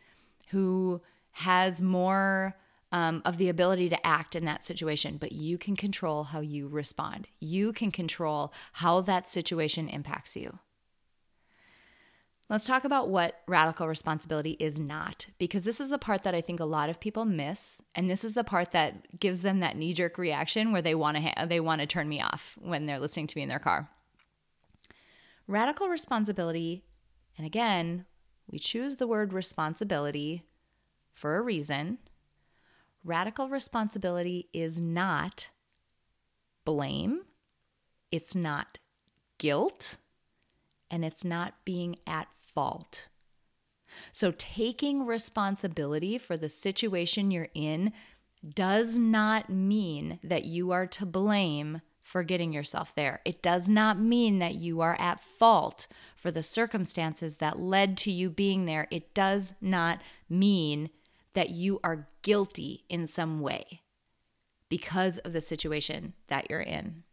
who 0.51 1.01
has 1.33 1.81
more 1.81 2.57
um, 2.91 3.23
of 3.25 3.37
the 3.37 3.49
ability 3.49 3.89
to 3.91 4.07
act 4.07 4.35
in 4.35 4.45
that 4.47 4.65
situation, 4.65 5.17
but 5.19 5.33
you 5.33 5.59
can 5.59 5.77
control 5.77 6.25
how 6.25 6.41
you 6.41 6.69
respond. 6.69 7.29
You 7.39 7.73
can 7.73 7.91
control 7.91 8.53
how 8.73 9.03
that 9.03 9.29
situation 9.29 9.89
impacts 9.89 10.37
you. 10.37 10.59
Let's 12.51 12.65
talk 12.65 12.85
about 12.85 13.11
what 13.11 13.43
radical 13.47 13.87
responsibility 13.87 14.53
is 14.53 14.81
not, 14.81 15.27
because 15.39 15.65
this 15.65 15.83
is 15.83 15.91
the 15.91 15.99
part 15.99 16.23
that 16.23 16.35
I 16.35 16.41
think 16.41 16.61
a 16.61 16.65
lot 16.65 16.89
of 16.89 16.99
people 16.99 17.27
miss, 17.27 17.83
and 17.95 18.09
this 18.09 18.25
is 18.25 18.33
the 18.33 18.43
part 18.43 18.73
that 18.73 19.21
gives 19.21 19.43
them 19.43 19.61
that 19.61 19.77
knee-jerk 19.77 20.17
reaction 20.17 20.73
where 20.73 20.81
they 20.81 20.95
want 20.95 21.19
to 21.19 21.23
ha- 21.23 21.45
they 21.45 21.61
want 21.61 21.83
to 21.83 21.87
turn 21.87 22.09
me 22.09 22.23
off 22.23 22.57
when 22.59 22.87
they're 22.87 22.99
listening 22.99 23.27
to 23.27 23.37
me 23.37 23.43
in 23.43 23.51
their 23.51 23.59
car. 23.59 23.91
Radical 25.47 25.89
responsibility, 25.89 26.85
and 27.37 27.47
again, 27.47 28.07
we 28.51 28.59
choose 28.59 28.97
the 28.97 29.07
word 29.07 29.35
responsibility 29.35 30.45
for 31.13 31.37
a 31.37 31.43
reason. 31.43 31.99
Radical 33.05 33.51
responsibility 33.51 34.49
is 34.55 34.81
not 34.81 35.51
blame, 36.65 37.25
it's 38.11 38.35
not 38.35 38.79
guilt, 39.37 39.99
and 40.91 41.05
it's 41.05 41.27
not 41.27 41.53
being 41.67 41.97
at 42.07 42.27
fault. 42.59 43.07
So, 44.11 44.33
taking 44.37 45.07
responsibility 45.07 46.19
for 46.19 46.37
the 46.37 46.49
situation 46.49 47.31
you're 47.31 47.51
in 47.55 47.93
does 48.53 48.99
not 48.99 49.49
mean 49.49 50.19
that 50.25 50.45
you 50.45 50.73
are 50.73 50.89
to 50.89 51.07
blame 51.07 51.83
for 52.01 52.25
getting 52.25 52.53
yourself 52.53 52.93
there. 52.97 53.21
It 53.25 53.43
does 53.43 53.69
not 53.69 54.01
mean 54.01 54.41
that 54.41 54.57
you 54.57 54.81
are 54.81 54.97
at 54.99 55.23
fault 55.23 55.87
for 56.17 56.33
the 56.33 56.43
circumstances 56.43 57.37
that 57.37 57.61
led 57.61 57.97
to 57.99 58.11
you 58.11 58.29
being 58.29 58.67
there. 58.67 58.89
It 58.91 59.15
does 59.15 59.53
not 59.61 60.01
mean 60.29 60.91
that 61.35 61.51
you 61.51 61.79
are 61.85 62.09
guilty 62.23 62.85
in 62.89 63.07
some 63.07 63.41
way 63.41 63.83
because 64.69 65.19
of 65.19 65.33
the 65.33 65.41
situation 65.41 66.15
that 66.27 66.51
you're 66.51 66.61
in. 66.61 67.05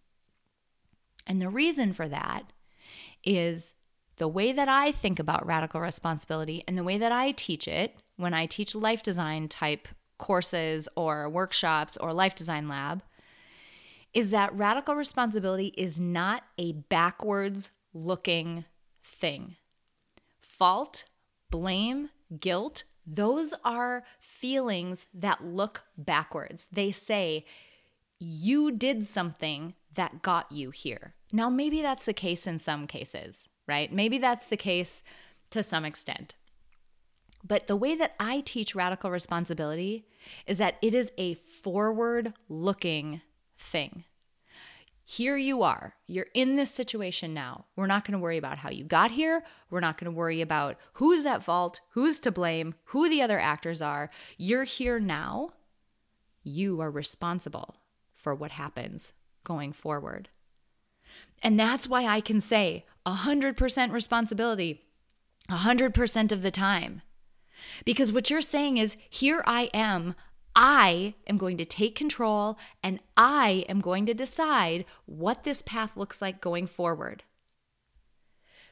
And 1.28 1.40
the 1.40 1.50
reason 1.50 1.94
for 1.94 2.08
that 2.08 2.52
is 3.24 3.76
the 4.18 4.28
way 4.28 4.52
that 4.52 4.70
I 4.70 4.92
think 4.92 5.20
about 5.20 5.46
radical 5.46 5.82
responsibility 5.82 6.64
and 6.68 6.78
the 6.78 6.84
way 6.84 6.98
that 6.98 7.12
I 7.12 7.32
teach 7.32 7.68
it 7.68 7.96
when 8.18 8.34
I 8.34 8.46
teach 8.46 8.76
life 8.76 9.04
design 9.04 9.48
type 9.48 9.88
courses 10.18 10.88
or 10.96 11.30
workshops 11.30 11.98
or 11.98 12.14
life 12.14 12.36
design 12.36 12.68
lab 12.68 13.04
is 14.14 14.32
that 14.32 14.56
radical 14.56 14.96
responsibility 14.96 15.74
is 15.78 16.00
not 16.00 16.44
a 16.58 16.72
backwards 16.72 17.72
looking 17.94 18.64
thing. 19.04 19.58
Fault, 20.40 21.04
blame, 21.52 22.10
guilt, 22.40 22.84
those 23.06 23.54
are 23.64 24.04
feelings 24.20 25.06
that 25.14 25.44
look 25.44 25.84
backwards. 25.98 26.68
They 26.72 26.92
say, 26.92 27.46
you 28.20 28.72
did 28.72 29.04
something 29.04 29.74
that 29.94 30.22
got 30.22 30.52
you 30.52 30.72
here. 30.72 31.14
Now, 31.32 31.50
maybe 31.50 31.82
that's 31.82 32.06
the 32.06 32.14
case 32.14 32.48
in 32.48 32.60
some 32.60 32.88
cases, 32.88 33.50
right? 33.68 33.92
Maybe 33.92 34.18
that's 34.18 34.46
the 34.46 34.58
case 34.58 35.04
to 35.52 35.64
some 35.64 35.86
extent. 35.86 36.36
But 37.44 37.68
the 37.68 37.76
way 37.76 37.96
that 37.96 38.16
I 38.20 38.42
teach 38.42 38.76
radical 38.76 39.12
responsibility 39.12 40.08
is 40.48 40.58
that 40.58 40.78
it 40.82 40.94
is 40.94 41.12
a 41.18 41.36
forward 41.36 42.34
looking 42.50 43.22
thing 43.58 44.04
here 45.08 45.38
you 45.38 45.62
are. 45.62 45.94
You're 46.08 46.28
in 46.34 46.56
this 46.56 46.72
situation 46.72 47.34
now. 47.34 47.66
We're 47.76 47.86
not 47.86 48.06
going 48.06 48.14
to 48.14 48.20
worry 48.20 48.38
about 48.38 48.58
how 48.58 48.72
you 48.72 48.84
got 48.84 49.12
here. 49.12 49.44
We're 49.70 49.80
not 49.80 50.00
going 50.00 50.12
to 50.12 50.18
worry 50.18 50.42
about 50.42 50.78
who's 50.94 51.28
at 51.28 51.44
fault, 51.44 51.80
who's 51.92 52.20
to 52.22 52.32
blame, 52.32 52.74
who 52.86 53.08
the 53.08 53.22
other 53.22 53.40
actors 53.40 53.84
are. 53.84 54.10
You're 54.36 54.64
here 54.64 55.00
now. 55.00 55.52
You 56.44 56.82
are 56.82 56.90
responsible 56.90 57.76
for 58.16 58.34
what 58.34 58.52
happens 58.52 59.14
going 59.44 59.74
forward. 59.74 60.30
And 61.46 61.60
that's 61.60 61.88
why 61.88 62.08
I 62.08 62.22
can 62.22 62.42
say 62.42 62.86
100% 63.06 63.92
responsibility 63.92 64.82
100% 65.50 66.32
of 66.32 66.42
the 66.42 66.50
time. 66.50 67.04
Because 67.86 68.12
what 68.12 68.32
you're 68.32 68.42
saying 68.42 68.78
is, 68.78 68.98
here 69.12 69.44
I 69.46 69.70
am. 69.76 70.16
I 70.56 71.14
am 71.28 71.38
going 71.38 71.58
to 71.58 71.66
take 71.66 71.96
control 71.96 72.58
and 72.82 73.00
I 73.16 73.64
am 73.70 73.80
going 73.80 74.08
to 74.08 74.16
decide 74.16 74.86
what 75.06 75.44
this 75.44 75.62
path 75.62 75.96
looks 75.96 76.20
like 76.20 76.42
going 76.42 76.66
forward. 76.66 77.24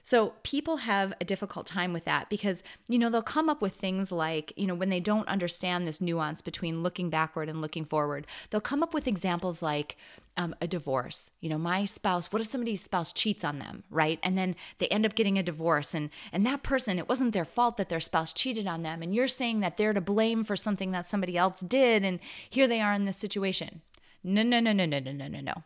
So 0.04 0.34
people 0.44 0.78
have 0.78 1.14
a 1.22 1.26
difficult 1.26 1.66
time 1.66 1.94
with 1.94 2.04
that 2.04 2.30
because, 2.30 2.62
you 2.90 3.00
know, 3.00 3.10
they'll 3.10 3.22
come 3.22 3.50
up 3.50 3.62
with 3.62 3.76
things 3.76 4.12
like, 4.12 4.52
you 4.58 4.68
know, 4.68 4.76
when 4.76 4.90
they 4.90 5.00
don't 5.00 5.28
understand 5.30 5.88
this 5.88 6.02
nuance 6.02 6.42
between 6.42 6.84
looking 6.84 7.10
backward 7.10 7.48
and 7.48 7.62
looking 7.62 7.86
forward, 7.86 8.28
they'll 8.50 8.60
come 8.60 8.84
up 8.84 8.94
with 8.94 9.08
examples 9.08 9.62
like 9.62 9.96
um, 10.36 10.54
a 10.60 10.68
divorce. 10.68 11.32
You 11.40 11.50
know, 11.50 11.58
my 11.58 11.86
spouse, 11.86 12.34
what 12.34 12.42
if 12.42 12.48
somebody's 12.48 12.82
spouse 12.82 13.14
cheats 13.14 13.46
on 13.46 13.60
them, 13.60 13.86
right? 13.90 14.20
And 14.24 14.38
then 14.38 14.58
they 14.80 14.90
end 14.90 15.06
up 15.06 15.16
getting 15.16 15.38
a 15.38 15.44
divorce 15.44 15.94
and 15.94 16.10
and 16.34 16.46
that 16.46 16.64
person, 16.64 17.00
it 17.00 17.08
wasn't 17.08 17.34
their 17.34 17.46
fault 17.46 17.78
that 17.78 17.88
their 17.88 18.02
spouse 18.02 18.34
cheated 18.34 18.68
on 18.68 18.84
them. 18.84 19.02
And 19.02 19.16
you're 19.16 19.28
saying 19.28 19.62
that 19.62 19.78
they're 19.78 19.94
to 19.94 20.02
blame 20.02 20.44
for 20.44 20.58
something 20.58 20.92
that 20.92 21.06
somebody 21.06 21.38
else 21.38 21.62
did. 21.62 22.04
And 22.04 22.20
here 22.50 22.68
they 22.68 22.82
are 22.82 22.94
in 22.94 23.06
this 23.06 23.18
situation. 23.18 23.82
No, 24.22 24.44
no, 24.44 24.60
no, 24.60 24.74
no, 24.74 24.86
no, 24.86 25.00
no, 25.00 25.12
no, 25.12 25.28
no, 25.28 25.40
no. 25.40 25.64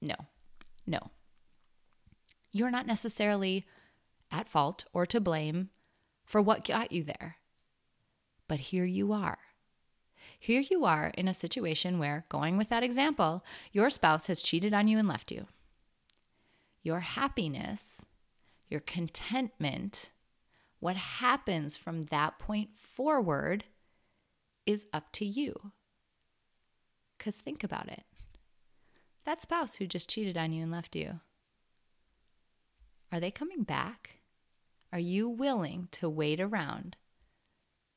No. 0.00 0.14
No. 0.86 1.10
You're 2.52 2.70
not 2.70 2.86
necessarily 2.86 3.66
at 4.30 4.48
fault 4.48 4.84
or 4.92 5.06
to 5.06 5.20
blame 5.20 5.70
for 6.24 6.40
what 6.40 6.66
got 6.66 6.92
you 6.92 7.04
there. 7.04 7.36
But 8.48 8.60
here 8.60 8.84
you 8.84 9.12
are. 9.12 9.38
Here 10.38 10.62
you 10.70 10.84
are 10.84 11.12
in 11.16 11.28
a 11.28 11.34
situation 11.34 11.98
where, 11.98 12.24
going 12.28 12.56
with 12.56 12.68
that 12.68 12.82
example, 12.82 13.44
your 13.72 13.90
spouse 13.90 14.26
has 14.26 14.42
cheated 14.42 14.72
on 14.72 14.88
you 14.88 14.98
and 14.98 15.08
left 15.08 15.30
you. 15.30 15.46
Your 16.82 17.00
happiness, 17.00 18.04
your 18.68 18.80
contentment, 18.80 20.12
what 20.78 20.96
happens 20.96 21.76
from 21.76 22.02
that 22.04 22.38
point 22.38 22.70
forward 22.74 23.64
is 24.66 24.86
up 24.92 25.12
to 25.12 25.24
you. 25.24 25.72
Because 27.18 27.38
think 27.38 27.62
about 27.62 27.88
it 27.88 28.04
that 29.24 29.42
spouse 29.42 29.76
who 29.76 29.86
just 29.86 30.10
cheated 30.10 30.36
on 30.36 30.52
you 30.52 30.62
and 30.62 30.72
left 30.72 30.96
you, 30.96 31.20
are 33.12 33.20
they 33.20 33.30
coming 33.30 33.62
back? 33.62 34.19
Are 34.92 34.98
you 34.98 35.28
willing 35.28 35.88
to 35.92 36.08
wait 36.08 36.40
around? 36.40 36.96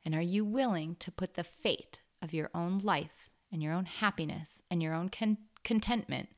And 0.06 0.14
are 0.14 0.22
you 0.22 0.46
willing 0.46 0.96
to 0.98 1.12
put 1.12 1.34
the 1.34 1.44
fate 1.44 2.02
of 2.22 2.34
your 2.34 2.50
own 2.54 2.80
life 2.80 3.30
and 3.52 3.64
your 3.64 3.74
own 3.74 3.86
happiness 3.86 4.62
and 4.70 4.82
your 4.82 4.94
own 4.94 5.10
con- 5.10 5.38
contentment 5.64 6.30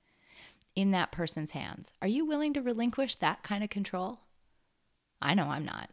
in 0.75 0.91
that 0.91 1.11
person's 1.11 1.51
hands? 1.51 1.91
Are 2.01 2.07
you 2.07 2.25
willing 2.25 2.53
to 2.53 2.61
relinquish 2.61 3.15
that 3.15 3.43
kind 3.43 3.63
of 3.63 3.69
control? 3.69 4.21
I 5.21 5.33
know 5.33 5.47
I'm 5.47 5.65
not. 5.65 5.89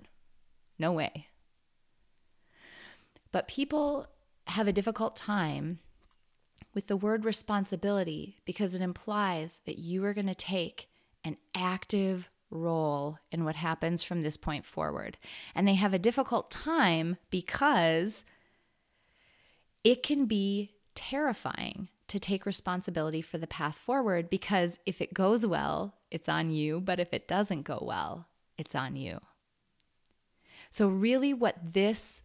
No 0.78 0.92
way. 0.92 1.28
But 3.30 3.48
people 3.48 4.06
have 4.48 4.68
a 4.68 4.72
difficult 4.72 5.16
time 5.16 5.78
with 6.74 6.86
the 6.86 6.96
word 6.96 7.24
responsibility 7.24 8.38
because 8.44 8.74
it 8.74 8.82
implies 8.82 9.62
that 9.66 9.78
you 9.78 10.04
are 10.04 10.14
going 10.14 10.26
to 10.26 10.34
take 10.34 10.88
an 11.24 11.36
active 11.54 12.28
role 12.52 13.18
in 13.30 13.44
what 13.44 13.56
happens 13.56 14.02
from 14.02 14.22
this 14.22 14.36
point 14.36 14.64
forward. 14.64 15.18
And 15.54 15.66
they 15.66 15.74
have 15.74 15.94
a 15.94 15.98
difficult 15.98 16.50
time 16.50 17.16
because 17.30 18.24
it 19.84 20.02
can 20.02 20.26
be 20.26 20.74
terrifying 20.94 21.88
to 22.08 22.20
take 22.20 22.44
responsibility 22.44 23.22
for 23.22 23.38
the 23.38 23.46
path 23.46 23.74
forward 23.74 24.28
because 24.28 24.78
if 24.84 25.00
it 25.00 25.14
goes 25.14 25.46
well, 25.46 25.94
it's 26.10 26.28
on 26.28 26.50
you, 26.50 26.80
but 26.80 27.00
if 27.00 27.12
it 27.12 27.26
doesn't 27.26 27.62
go 27.62 27.78
well, 27.80 28.26
it's 28.58 28.74
on 28.74 28.96
you. 28.96 29.18
So, 30.70 30.88
really, 30.88 31.34
what 31.34 31.56
this 31.72 32.22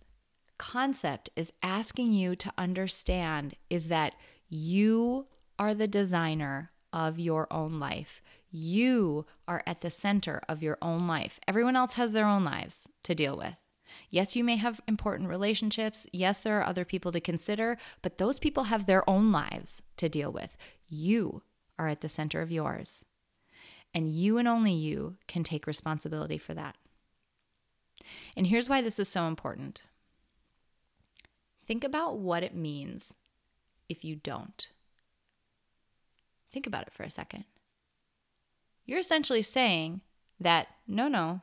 concept 0.57 1.29
is 1.35 1.53
asking 1.61 2.11
you 2.11 2.35
to 2.35 2.51
understand 2.57 3.55
is 3.69 3.87
that 3.87 4.15
you 4.49 5.27
are 5.59 5.73
the 5.73 5.87
designer 5.87 6.71
of 6.93 7.19
your 7.19 7.51
own 7.51 7.79
life. 7.79 8.21
You 8.57 9.27
are 9.47 9.61
at 9.67 9.81
the 9.81 9.91
center 9.91 10.41
of 10.49 10.63
your 10.63 10.79
own 10.81 11.05
life. 11.05 11.39
Everyone 11.47 11.75
else 11.75 11.93
has 11.93 12.11
their 12.11 12.25
own 12.25 12.43
lives 12.43 12.89
to 13.03 13.13
deal 13.13 13.37
with. 13.37 13.63
Yes, 14.09 14.35
you 14.35 14.43
may 14.43 14.55
have 14.55 14.81
important 14.87 15.29
relationships. 15.29 16.07
Yes, 16.11 16.39
there 16.39 16.59
are 16.59 16.65
other 16.65 16.83
people 16.83 17.11
to 17.11 17.19
consider, 17.19 17.77
but 18.01 18.17
those 18.17 18.39
people 18.39 18.63
have 18.63 18.87
their 18.87 19.07
own 19.07 19.31
lives 19.31 19.83
to 19.97 20.09
deal 20.09 20.31
with. 20.31 20.57
You 20.89 21.43
are 21.77 21.87
at 21.87 22.01
the 22.01 22.09
center 22.09 22.41
of 22.41 22.51
yours. 22.51 23.05
And 23.93 24.09
you 24.09 24.39
and 24.39 24.47
only 24.47 24.73
you 24.73 25.17
can 25.27 25.43
take 25.43 25.67
responsibility 25.67 26.39
for 26.39 26.55
that. 26.55 26.77
And 28.35 28.47
here's 28.47 28.69
why 28.69 28.81
this 28.81 28.97
is 28.97 29.07
so 29.07 29.27
important 29.27 29.83
think 31.67 31.83
about 31.83 32.17
what 32.17 32.43
it 32.43 32.55
means 32.55 33.13
if 33.87 34.03
you 34.03 34.15
don't. 34.15 34.69
Think 36.51 36.65
about 36.65 36.87
it 36.87 36.93
for 36.93 37.03
a 37.03 37.11
second. 37.11 37.43
You're 38.87 38.99
essentially 38.99 39.43
saying 39.43 40.01
that, 40.39 40.67
no, 40.87 41.07
no, 41.07 41.41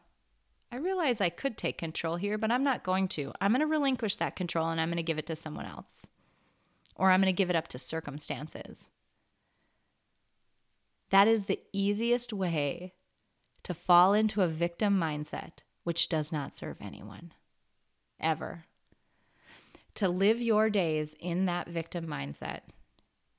I 0.72 0.76
realize 0.76 1.20
I 1.20 1.28
could 1.28 1.56
take 1.56 1.78
control 1.78 2.16
here, 2.16 2.38
but 2.38 2.50
I'm 2.50 2.64
not 2.64 2.82
going 2.82 3.06
to. 3.08 3.32
I'm 3.40 3.52
going 3.52 3.60
to 3.60 3.66
relinquish 3.66 4.16
that 4.16 4.34
control 4.34 4.70
and 4.70 4.80
I'm 4.80 4.88
going 4.88 4.96
to 4.96 5.04
give 5.04 5.18
it 5.18 5.26
to 5.26 5.36
someone 5.36 5.66
else. 5.66 6.06
Or 6.96 7.10
I'm 7.10 7.20
going 7.20 7.32
to 7.32 7.36
give 7.36 7.50
it 7.50 7.56
up 7.56 7.68
to 7.68 7.78
circumstances. 7.78 8.88
That 11.10 11.28
is 11.28 11.44
the 11.44 11.60
easiest 11.72 12.32
way 12.32 12.94
to 13.62 13.74
fall 13.74 14.14
into 14.14 14.42
a 14.42 14.48
victim 14.48 14.98
mindset, 14.98 15.58
which 15.84 16.08
does 16.08 16.32
not 16.32 16.54
serve 16.54 16.78
anyone, 16.80 17.32
ever. 18.18 18.64
To 19.96 20.08
live 20.08 20.40
your 20.40 20.70
days 20.70 21.14
in 21.20 21.46
that 21.46 21.68
victim 21.68 22.06
mindset, 22.06 22.60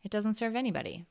it 0.03 0.11
doesn't 0.11 0.35
serve 0.35 0.55
anybody. 0.55 1.05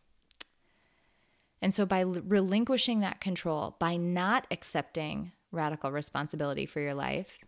And 1.65 1.73
so, 1.73 1.87
by 1.87 2.01
relinquishing 2.01 3.01
that 3.01 3.23
control, 3.23 3.77
by 3.79 3.97
not 3.97 4.47
accepting 4.51 5.33
radical 5.51 5.91
responsibility 5.91 6.67
for 6.67 6.81
your 6.81 6.93
life, 6.93 7.39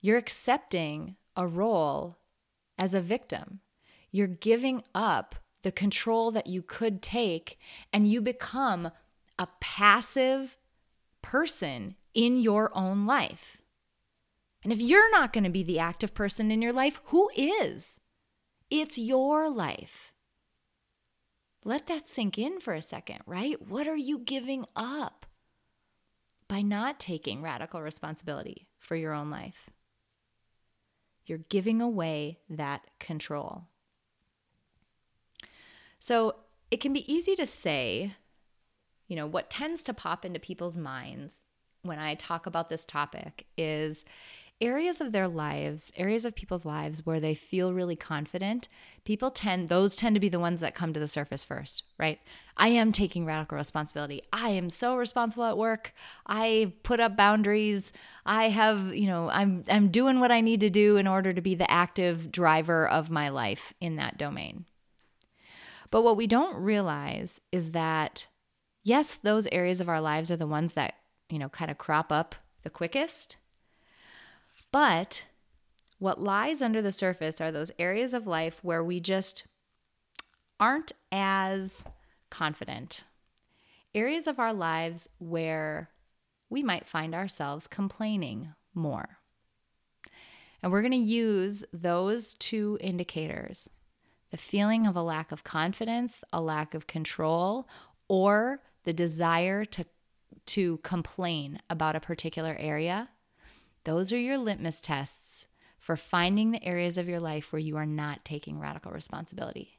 you're 0.00 0.16
accepting 0.16 1.16
a 1.36 1.46
role 1.46 2.16
as 2.78 2.94
a 2.94 3.02
victim. 3.02 3.60
You're 4.10 4.26
giving 4.26 4.84
up 4.94 5.34
the 5.64 5.70
control 5.70 6.30
that 6.30 6.46
you 6.46 6.62
could 6.62 7.02
take, 7.02 7.58
and 7.92 8.08
you 8.08 8.22
become 8.22 8.90
a 9.38 9.48
passive 9.60 10.56
person 11.20 11.96
in 12.14 12.40
your 12.40 12.74
own 12.74 13.04
life. 13.04 13.58
And 14.62 14.72
if 14.72 14.80
you're 14.80 15.10
not 15.10 15.34
going 15.34 15.44
to 15.44 15.50
be 15.50 15.62
the 15.62 15.78
active 15.78 16.14
person 16.14 16.50
in 16.50 16.62
your 16.62 16.72
life, 16.72 17.02
who 17.08 17.28
is? 17.36 18.00
It's 18.70 18.96
your 18.96 19.50
life. 19.50 20.13
Let 21.64 21.86
that 21.86 22.06
sink 22.06 22.38
in 22.38 22.60
for 22.60 22.74
a 22.74 22.82
second, 22.82 23.20
right? 23.26 23.60
What 23.66 23.88
are 23.88 23.96
you 23.96 24.18
giving 24.18 24.66
up? 24.76 25.24
by 26.48 26.62
not 26.62 27.00
taking 27.00 27.42
radical 27.42 27.82
responsibility 27.82 28.68
for 28.78 28.96
your 28.96 29.12
own 29.12 29.30
life. 29.30 29.70
You're 31.26 31.38
giving 31.38 31.80
away 31.80 32.38
that 32.50 32.82
control. 33.00 33.64
So 35.98 36.36
it 36.70 36.78
can 36.78 36.92
be 36.92 37.12
easy 37.12 37.34
to 37.36 37.46
say, 37.46 38.14
you 39.08 39.16
know, 39.16 39.26
what 39.26 39.48
tends 39.48 39.82
to 39.84 39.94
pop 39.94 40.24
into 40.24 40.38
people's 40.38 40.76
minds 40.76 41.40
when 41.82 41.98
I 41.98 42.14
talk 42.14 42.46
about 42.46 42.68
this 42.68 42.84
topic 42.84 43.46
is 43.56 44.04
areas 44.60 45.00
of 45.00 45.12
their 45.12 45.28
lives, 45.28 45.90
areas 45.96 46.24
of 46.24 46.34
people's 46.34 46.64
lives 46.64 47.04
where 47.04 47.20
they 47.20 47.34
feel 47.34 47.72
really 47.72 47.96
confident, 47.96 48.68
people 49.04 49.30
tend, 49.30 49.68
those 49.68 49.96
tend 49.96 50.14
to 50.14 50.20
be 50.20 50.28
the 50.28 50.40
ones 50.40 50.60
that 50.60 50.74
come 50.74 50.92
to 50.92 51.00
the 51.00 51.08
surface 51.08 51.44
first, 51.44 51.82
right? 51.98 52.20
I 52.56 52.68
am 52.68 52.92
taking 52.92 53.26
radical 53.26 53.58
responsibility. 53.58 54.22
I 54.32 54.50
am 54.50 54.70
so 54.70 54.96
responsible 54.96 55.44
at 55.44 55.58
work. 55.58 55.92
I 56.26 56.72
put 56.82 57.00
up 57.00 57.16
boundaries. 57.16 57.92
I 58.24 58.48
have, 58.48 58.94
you 58.94 59.08
know, 59.08 59.28
I'm 59.28 59.64
I'm 59.68 59.88
doing 59.88 60.20
what 60.20 60.30
I 60.30 60.40
need 60.40 60.60
to 60.60 60.70
do 60.70 60.96
in 60.96 61.06
order 61.06 61.32
to 61.32 61.40
be 61.40 61.54
the 61.54 61.70
active 61.70 62.30
driver 62.30 62.88
of 62.88 63.10
my 63.10 63.28
life 63.28 63.74
in 63.80 63.96
that 63.96 64.18
domain. 64.18 64.66
But 65.90 66.02
what 66.02 66.16
we 66.16 66.26
don't 66.26 66.56
realize 66.56 67.40
is 67.52 67.72
that 67.72 68.28
yes, 68.84 69.16
those 69.16 69.48
areas 69.50 69.80
of 69.80 69.88
our 69.88 70.00
lives 70.00 70.30
are 70.30 70.36
the 70.36 70.46
ones 70.46 70.74
that, 70.74 70.94
you 71.28 71.38
know, 71.38 71.48
kind 71.48 71.70
of 71.70 71.78
crop 71.78 72.12
up 72.12 72.36
the 72.62 72.70
quickest. 72.70 73.36
But 74.74 75.26
what 76.00 76.20
lies 76.20 76.60
under 76.60 76.82
the 76.82 76.90
surface 76.90 77.40
are 77.40 77.52
those 77.52 77.70
areas 77.78 78.12
of 78.12 78.26
life 78.26 78.58
where 78.64 78.82
we 78.82 78.98
just 78.98 79.46
aren't 80.58 80.90
as 81.12 81.84
confident. 82.28 83.04
Areas 83.94 84.26
of 84.26 84.40
our 84.40 84.52
lives 84.52 85.08
where 85.18 85.90
we 86.50 86.64
might 86.64 86.88
find 86.88 87.14
ourselves 87.14 87.68
complaining 87.68 88.48
more. 88.74 89.18
And 90.60 90.72
we're 90.72 90.82
going 90.82 90.90
to 90.90 90.98
use 90.98 91.64
those 91.72 92.34
two 92.34 92.76
indicators 92.80 93.70
the 94.32 94.36
feeling 94.36 94.88
of 94.88 94.96
a 94.96 95.02
lack 95.02 95.30
of 95.30 95.44
confidence, 95.44 96.20
a 96.32 96.40
lack 96.40 96.74
of 96.74 96.88
control, 96.88 97.68
or 98.08 98.60
the 98.82 98.92
desire 98.92 99.64
to, 99.66 99.84
to 100.46 100.78
complain 100.78 101.60
about 101.70 101.94
a 101.94 102.00
particular 102.00 102.56
area 102.58 103.10
those 103.84 104.12
are 104.12 104.18
your 104.18 104.38
litmus 104.38 104.80
tests 104.80 105.46
for 105.78 105.96
finding 105.96 106.50
the 106.50 106.64
areas 106.64 106.98
of 106.98 107.08
your 107.08 107.20
life 107.20 107.52
where 107.52 107.60
you 107.60 107.76
are 107.76 107.86
not 107.86 108.24
taking 108.24 108.58
radical 108.58 108.92
responsibility. 108.92 109.78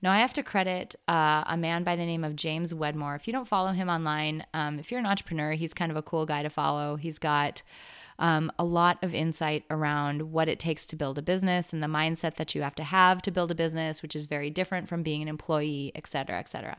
Now, 0.00 0.12
I 0.12 0.18
have 0.18 0.32
to 0.34 0.42
credit 0.42 0.94
uh, 1.08 1.44
a 1.46 1.56
man 1.56 1.82
by 1.82 1.96
the 1.96 2.06
name 2.06 2.24
of 2.24 2.36
James 2.36 2.72
Wedmore. 2.72 3.14
If 3.14 3.26
you 3.26 3.32
don't 3.32 3.48
follow 3.48 3.72
him 3.72 3.88
online, 3.88 4.44
um, 4.54 4.78
if 4.78 4.90
you're 4.90 5.00
an 5.00 5.06
entrepreneur, 5.06 5.52
he's 5.52 5.74
kind 5.74 5.90
of 5.90 5.96
a 5.96 6.02
cool 6.02 6.26
guy 6.26 6.42
to 6.42 6.50
follow. 6.50 6.96
He's 6.96 7.18
got 7.18 7.62
um, 8.18 8.50
a 8.58 8.64
lot 8.64 9.02
of 9.02 9.14
insight 9.14 9.64
around 9.70 10.32
what 10.32 10.48
it 10.48 10.58
takes 10.58 10.86
to 10.88 10.96
build 10.96 11.18
a 11.18 11.22
business 11.22 11.72
and 11.72 11.82
the 11.82 11.86
mindset 11.86 12.36
that 12.36 12.54
you 12.54 12.62
have 12.62 12.74
to 12.76 12.84
have 12.84 13.20
to 13.22 13.30
build 13.30 13.50
a 13.50 13.54
business, 13.54 14.02
which 14.02 14.16
is 14.16 14.26
very 14.26 14.50
different 14.50 14.88
from 14.88 15.02
being 15.02 15.22
an 15.22 15.28
employee, 15.28 15.92
et 15.94 16.06
cetera, 16.06 16.38
et 16.38 16.48
cetera. 16.48 16.78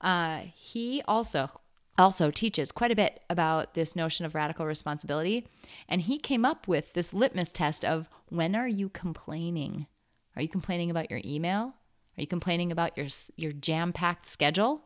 Uh, 0.00 0.42
he 0.54 1.02
also 1.06 1.50
also 1.98 2.30
teaches 2.30 2.72
quite 2.72 2.90
a 2.90 2.96
bit 2.96 3.22
about 3.28 3.74
this 3.74 3.96
notion 3.96 4.24
of 4.24 4.34
radical 4.34 4.66
responsibility. 4.66 5.46
And 5.88 6.02
he 6.02 6.18
came 6.18 6.44
up 6.44 6.68
with 6.68 6.92
this 6.92 7.12
litmus 7.12 7.52
test 7.52 7.84
of 7.84 8.08
when 8.28 8.54
are 8.54 8.68
you 8.68 8.88
complaining? 8.88 9.86
Are 10.36 10.42
you 10.42 10.48
complaining 10.48 10.90
about 10.90 11.10
your 11.10 11.20
email? 11.24 11.74
Are 12.16 12.20
you 12.20 12.26
complaining 12.26 12.72
about 12.72 12.96
your 12.96 13.06
your 13.36 13.52
jam-packed 13.52 14.26
schedule? 14.26 14.82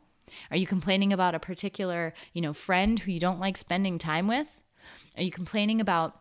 Are 0.51 0.57
you 0.57 0.67
complaining 0.67 1.13
about 1.13 1.35
a 1.35 1.41
particular, 1.41 2.15
you 2.33 2.41
know, 2.41 2.53
friend 2.53 2.99
who 2.99 3.13
you 3.13 3.21
don't 3.21 3.41
like 3.41 3.57
spending 3.57 3.99
time 3.99 4.27
with? 4.27 4.47
Are 5.17 5.23
you 5.23 5.31
complaining 5.31 5.81
about 5.81 6.21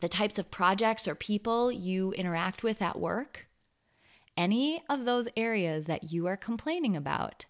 the 0.00 0.08
types 0.08 0.38
of 0.38 0.50
projects 0.50 1.06
or 1.06 1.14
people 1.14 1.70
you 1.70 2.12
interact 2.12 2.62
with 2.62 2.80
at 2.80 2.98
work? 2.98 3.46
Any 4.36 4.82
of 4.88 5.04
those 5.04 5.28
areas 5.36 5.86
that 5.86 6.12
you 6.12 6.26
are 6.26 6.36
complaining 6.36 6.96
about 6.96 7.46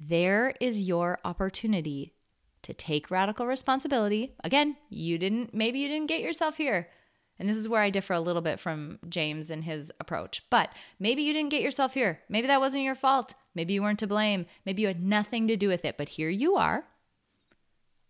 there 0.00 0.54
is 0.60 0.82
your 0.82 1.18
opportunity 1.24 2.14
to 2.62 2.74
take 2.74 3.10
radical 3.10 3.46
responsibility. 3.46 4.34
Again, 4.44 4.76
you 4.90 5.18
didn't, 5.18 5.54
maybe 5.54 5.78
you 5.78 5.88
didn't 5.88 6.08
get 6.08 6.22
yourself 6.22 6.56
here. 6.56 6.88
And 7.38 7.48
this 7.48 7.56
is 7.56 7.68
where 7.68 7.82
I 7.82 7.90
differ 7.90 8.14
a 8.14 8.20
little 8.20 8.42
bit 8.42 8.58
from 8.58 8.98
James 9.08 9.48
and 9.48 9.62
his 9.62 9.92
approach. 10.00 10.42
But 10.50 10.70
maybe 10.98 11.22
you 11.22 11.32
didn't 11.32 11.50
get 11.50 11.62
yourself 11.62 11.94
here. 11.94 12.20
Maybe 12.28 12.48
that 12.48 12.60
wasn't 12.60 12.82
your 12.82 12.96
fault. 12.96 13.34
Maybe 13.54 13.74
you 13.74 13.82
weren't 13.82 14.00
to 14.00 14.08
blame. 14.08 14.46
Maybe 14.66 14.82
you 14.82 14.88
had 14.88 15.02
nothing 15.02 15.46
to 15.48 15.56
do 15.56 15.68
with 15.68 15.84
it. 15.84 15.96
But 15.96 16.10
here 16.10 16.30
you 16.30 16.56
are. 16.56 16.84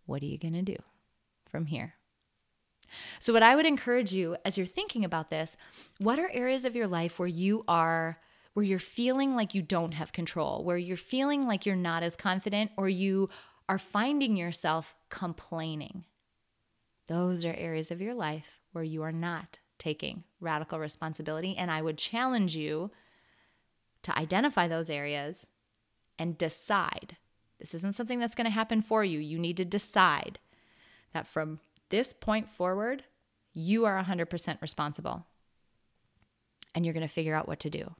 What 0.05 0.23
are 0.23 0.27
you 0.27 0.39
going 0.39 0.53
to 0.53 0.63
do 0.63 0.77
from 1.47 1.67
here? 1.67 1.93
So, 3.19 3.33
what 3.33 3.43
I 3.43 3.55
would 3.55 3.67
encourage 3.67 4.11
you 4.11 4.35
as 4.43 4.57
you're 4.57 4.65
thinking 4.65 5.05
about 5.05 5.29
this, 5.29 5.55
what 5.99 6.17
are 6.17 6.31
areas 6.33 6.65
of 6.65 6.75
your 6.75 6.87
life 6.87 7.19
where 7.19 7.27
you 7.27 7.63
are 7.67 8.17
where 8.59 8.65
you're 8.65 8.77
feeling 8.77 9.37
like 9.37 9.55
you 9.55 9.61
don't 9.61 9.93
have 9.93 10.11
control, 10.11 10.65
where 10.65 10.77
you're 10.77 10.97
feeling 10.97 11.47
like 11.47 11.65
you're 11.65 11.77
not 11.77 12.03
as 12.03 12.17
confident, 12.17 12.69
or 12.75 12.89
you 12.89 13.29
are 13.69 13.77
finding 13.77 14.35
yourself 14.35 14.95
complaining. 15.07 16.03
Those 17.07 17.45
are 17.45 17.53
areas 17.53 17.89
of 17.89 18.01
your 18.01 18.13
life 18.13 18.59
where 18.73 18.83
you 18.83 19.01
are 19.01 19.13
not 19.13 19.59
taking 19.77 20.25
radical 20.41 20.77
responsibility. 20.77 21.55
And 21.55 21.71
I 21.71 21.81
would 21.81 21.97
challenge 21.97 22.53
you 22.57 22.91
to 24.03 24.19
identify 24.19 24.67
those 24.67 24.89
areas 24.89 25.47
and 26.19 26.37
decide. 26.37 27.15
This 27.61 27.73
isn't 27.73 27.95
something 27.95 28.19
that's 28.19 28.35
going 28.35 28.43
to 28.43 28.51
happen 28.51 28.81
for 28.81 29.05
you. 29.05 29.19
You 29.19 29.39
need 29.39 29.55
to 29.55 29.63
decide 29.63 30.37
that 31.13 31.27
from 31.27 31.61
this 31.91 32.11
point 32.11 32.49
forward, 32.49 33.05
you 33.53 33.85
are 33.85 34.03
100% 34.03 34.61
responsible 34.61 35.27
and 36.75 36.85
you're 36.85 36.93
going 36.93 37.07
to 37.07 37.13
figure 37.13 37.35
out 37.35 37.47
what 37.47 37.61
to 37.61 37.69
do. 37.69 37.95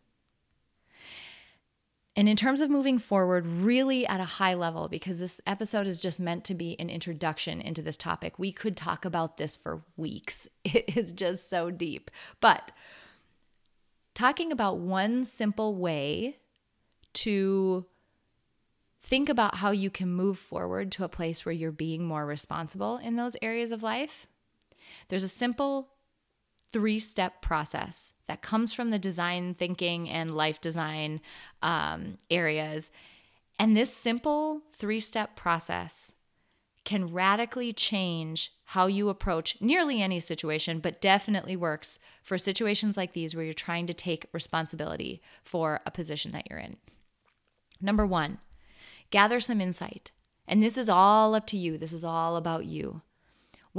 And 2.20 2.28
in 2.28 2.36
terms 2.36 2.60
of 2.60 2.70
moving 2.70 3.00
forward, 3.00 3.48
really 3.48 4.06
at 4.06 4.20
a 4.20 4.26
high 4.26 4.54
level, 4.54 4.90
because 4.90 5.22
this 5.22 5.40
episode 5.48 5.88
is 5.88 6.02
just 6.02 6.20
meant 6.20 6.44
to 6.44 6.54
be 6.54 6.78
an 6.78 6.90
introduction 6.90 7.62
into 7.62 7.82
this 7.82 7.96
topic, 7.96 8.38
we 8.38 8.52
could 8.52 8.76
talk 8.76 9.06
about 9.06 9.38
this 9.38 9.56
for 9.56 9.84
weeks. 9.96 10.50
It 10.66 10.98
is 10.98 11.14
just 11.14 11.50
so 11.50 11.72
deep. 11.72 12.12
But 12.42 12.74
talking 14.16 14.52
about 14.52 14.80
one 14.80 15.24
simple 15.24 15.76
way 15.76 16.36
to 17.14 17.86
think 19.02 19.30
about 19.30 19.56
how 19.56 19.72
you 19.72 19.90
can 19.90 20.12
move 20.12 20.38
forward 20.38 20.92
to 20.92 21.06
a 21.06 21.10
place 21.10 21.46
where 21.46 21.54
you're 21.54 21.72
being 21.72 22.04
more 22.04 22.26
responsible 22.26 22.98
in 22.98 23.16
those 23.16 23.38
areas 23.42 23.72
of 23.72 23.82
life. 23.82 24.28
There's 25.08 25.24
a 25.24 25.30
simple 25.30 25.88
three 26.72 27.00
step 27.00 27.42
process 27.42 28.14
that 28.28 28.42
comes 28.42 28.74
from 28.74 28.90
the 28.90 29.00
design 29.00 29.54
thinking 29.54 30.10
and 30.10 30.36
life 30.36 30.62
design 30.62 31.22
um, 31.62 32.18
areas. 32.30 32.92
And 33.58 33.76
this 33.76 33.94
simple 33.94 34.62
three 34.74 35.00
step 35.00 35.36
process 35.36 36.14
can 36.86 37.14
radically 37.14 37.74
change 37.74 38.54
how 38.66 38.88
you 38.88 39.10
approach 39.10 39.58
nearly 39.60 40.02
any 40.02 40.20
situation, 40.20 40.80
but 40.80 41.02
definitely 41.02 41.56
works 41.56 42.00
for 42.24 42.38
situations 42.38 42.98
like 42.98 43.14
these 43.14 43.36
where 43.36 43.44
you're 43.44 43.54
trying 43.54 43.86
to 43.88 43.94
take 43.94 44.26
responsibility 44.32 45.22
for 45.44 45.82
a 45.86 45.92
position 45.92 46.32
that 46.32 46.50
you're 46.50 46.60
in. 46.60 46.78
Number 47.82 48.06
one, 48.06 48.40
gather 49.12 49.40
some 49.40 49.62
insight. 49.62 50.12
And 50.48 50.64
this 50.64 50.78
is 50.78 50.90
all 50.90 51.36
up 51.36 51.46
to 51.48 51.58
you. 51.58 51.78
This 51.78 51.94
is 51.94 52.04
all 52.04 52.36
about 52.36 52.66
you. 52.66 53.02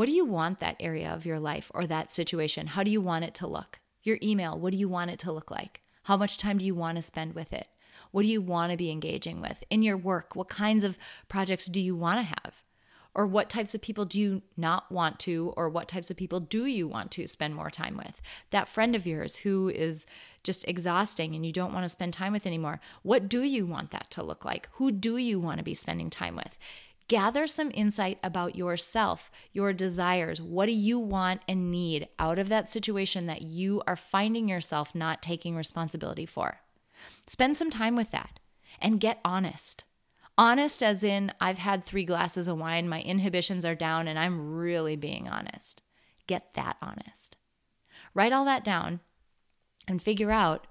What 0.01 0.07
do 0.07 0.13
you 0.13 0.25
want 0.25 0.61
that 0.61 0.77
area 0.81 1.11
of 1.11 1.27
your 1.27 1.39
life 1.39 1.71
or 1.75 1.87
that 1.87 2.11
situation? 2.11 2.69
How 2.69 2.83
do 2.83 2.91
you 2.91 3.03
want 3.03 3.27
it 3.27 3.35
to 3.35 3.47
look? 3.47 3.81
Your 4.03 4.17
email, 4.23 4.59
what 4.59 4.71
do 4.71 4.79
you 4.79 4.89
want 4.89 5.11
it 5.11 5.19
to 5.19 5.31
look 5.31 5.51
like? 5.51 5.83
How 6.05 6.17
much 6.17 6.39
time 6.39 6.57
do 6.57 6.65
you 6.65 6.75
want 6.75 6.97
to 6.97 7.03
spend 7.03 7.35
with 7.35 7.53
it? 7.53 7.69
What 8.11 8.23
do 8.23 8.29
you 8.29 8.41
want 8.41 8.73
to 8.73 8.79
be 8.79 8.91
engaging 8.91 9.43
with? 9.43 9.63
In 9.69 9.83
your 9.83 9.99
work, 9.99 10.35
what 10.35 10.49
kinds 10.49 10.85
of 10.85 10.97
projects 11.29 11.67
do 11.67 11.79
you 11.79 11.95
want 11.95 12.19
to 12.19 12.23
have? 12.23 12.63
Or 13.15 13.27
what 13.27 13.51
types 13.51 13.75
of 13.75 13.83
people 13.83 14.07
do 14.07 14.19
you 14.19 14.41
not 14.57 14.91
want 14.91 15.19
to, 15.19 15.53
or 15.55 15.69
what 15.69 15.89
types 15.89 16.11
of 16.11 16.17
people 16.17 16.41
do 16.41 16.65
you 16.65 16.89
want 16.89 17.11
to 17.11 17.27
spend 17.27 17.55
more 17.55 17.69
time 17.69 17.99
with? 17.99 18.23
That 18.53 18.71
friend 18.71 18.97
of 18.97 19.07
yours 19.07 19.37
who 19.37 19.69
is 19.69 20.07
just 20.43 20.67
exhausting 20.67 21.35
and 21.35 21.45
you 21.45 21.53
don't 21.53 21.75
want 21.75 21.85
to 21.85 21.91
spend 21.91 22.15
time 22.15 22.33
with 22.33 22.47
anymore, 22.47 22.81
what 23.03 23.29
do 23.29 23.43
you 23.43 23.67
want 23.67 23.91
that 23.91 24.09
to 24.13 24.23
look 24.23 24.47
like? 24.47 24.71
Who 24.75 24.93
do 24.93 25.19
you 25.19 25.39
want 25.39 25.59
to 25.59 25.65
be 25.65 25.75
spending 25.75 26.09
time 26.09 26.37
with? 26.37 26.57
Gather 27.11 27.49
some 27.49 27.73
insight 27.75 28.21
about 28.23 28.55
yourself, 28.55 29.33
your 29.53 29.73
desires. 29.73 30.41
What 30.41 30.67
do 30.67 30.73
you 30.73 30.97
want 30.97 31.41
and 31.49 31.69
need 31.69 32.07
out 32.21 32.39
of 32.39 32.49
that 32.51 32.69
situation 32.69 33.27
that 33.27 33.43
you 33.43 33.83
are 33.89 33.97
finding 33.97 34.49
yourself 34.49 34.95
not 34.95 35.21
taking 35.21 35.57
responsibility 35.57 36.25
for? 36.25 36.61
Spend 37.27 37.57
some 37.57 37.69
time 37.69 37.97
with 37.97 38.13
that 38.13 38.39
and 38.81 39.01
get 39.01 39.19
honest. 39.25 39.83
Honest, 40.39 40.85
as 40.85 41.03
in, 41.03 41.33
I've 41.41 41.59
had 41.59 41.85
three 41.85 42.05
glasses 42.05 42.47
of 42.47 42.59
wine, 42.59 42.89
my 42.89 43.01
inhibitions 43.01 43.65
are 43.65 43.75
down, 43.75 44.07
and 44.07 44.17
I'm 44.17 44.55
really 44.55 44.95
being 44.95 45.27
honest. 45.27 45.83
Get 46.29 46.55
that 46.55 46.77
honest. 46.81 47.37
Write 48.15 48.33
all 48.33 48.45
that 48.45 48.63
down 48.63 49.01
and 49.89 50.01
figure 50.01 50.31
out 50.31 50.69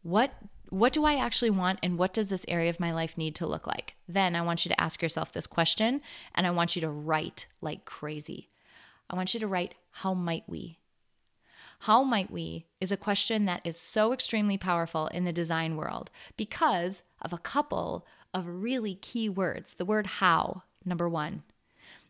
what 0.00 0.32
what 0.72 0.94
do 0.94 1.04
I 1.04 1.16
actually 1.16 1.50
want 1.50 1.80
and 1.82 1.98
what 1.98 2.14
does 2.14 2.30
this 2.30 2.46
area 2.48 2.70
of 2.70 2.80
my 2.80 2.92
life 2.92 3.18
need 3.18 3.34
to 3.34 3.46
look 3.46 3.66
like? 3.66 3.94
Then 4.08 4.34
I 4.34 4.40
want 4.40 4.64
you 4.64 4.70
to 4.70 4.80
ask 4.80 5.02
yourself 5.02 5.30
this 5.30 5.46
question 5.46 6.00
and 6.34 6.46
I 6.46 6.50
want 6.50 6.74
you 6.74 6.80
to 6.80 6.88
write 6.88 7.46
like 7.60 7.84
crazy. 7.84 8.48
I 9.10 9.14
want 9.14 9.34
you 9.34 9.40
to 9.40 9.46
write, 9.46 9.74
How 9.90 10.14
might 10.14 10.44
we? 10.46 10.78
How 11.80 12.02
might 12.02 12.30
we 12.30 12.64
is 12.80 12.90
a 12.90 12.96
question 12.96 13.44
that 13.44 13.60
is 13.64 13.78
so 13.78 14.14
extremely 14.14 14.56
powerful 14.56 15.08
in 15.08 15.24
the 15.26 15.32
design 15.32 15.76
world 15.76 16.10
because 16.38 17.02
of 17.20 17.34
a 17.34 17.38
couple 17.38 18.06
of 18.32 18.46
really 18.46 18.94
key 18.94 19.28
words. 19.28 19.74
The 19.74 19.84
word 19.84 20.06
how, 20.06 20.62
number 20.86 21.06
one. 21.06 21.42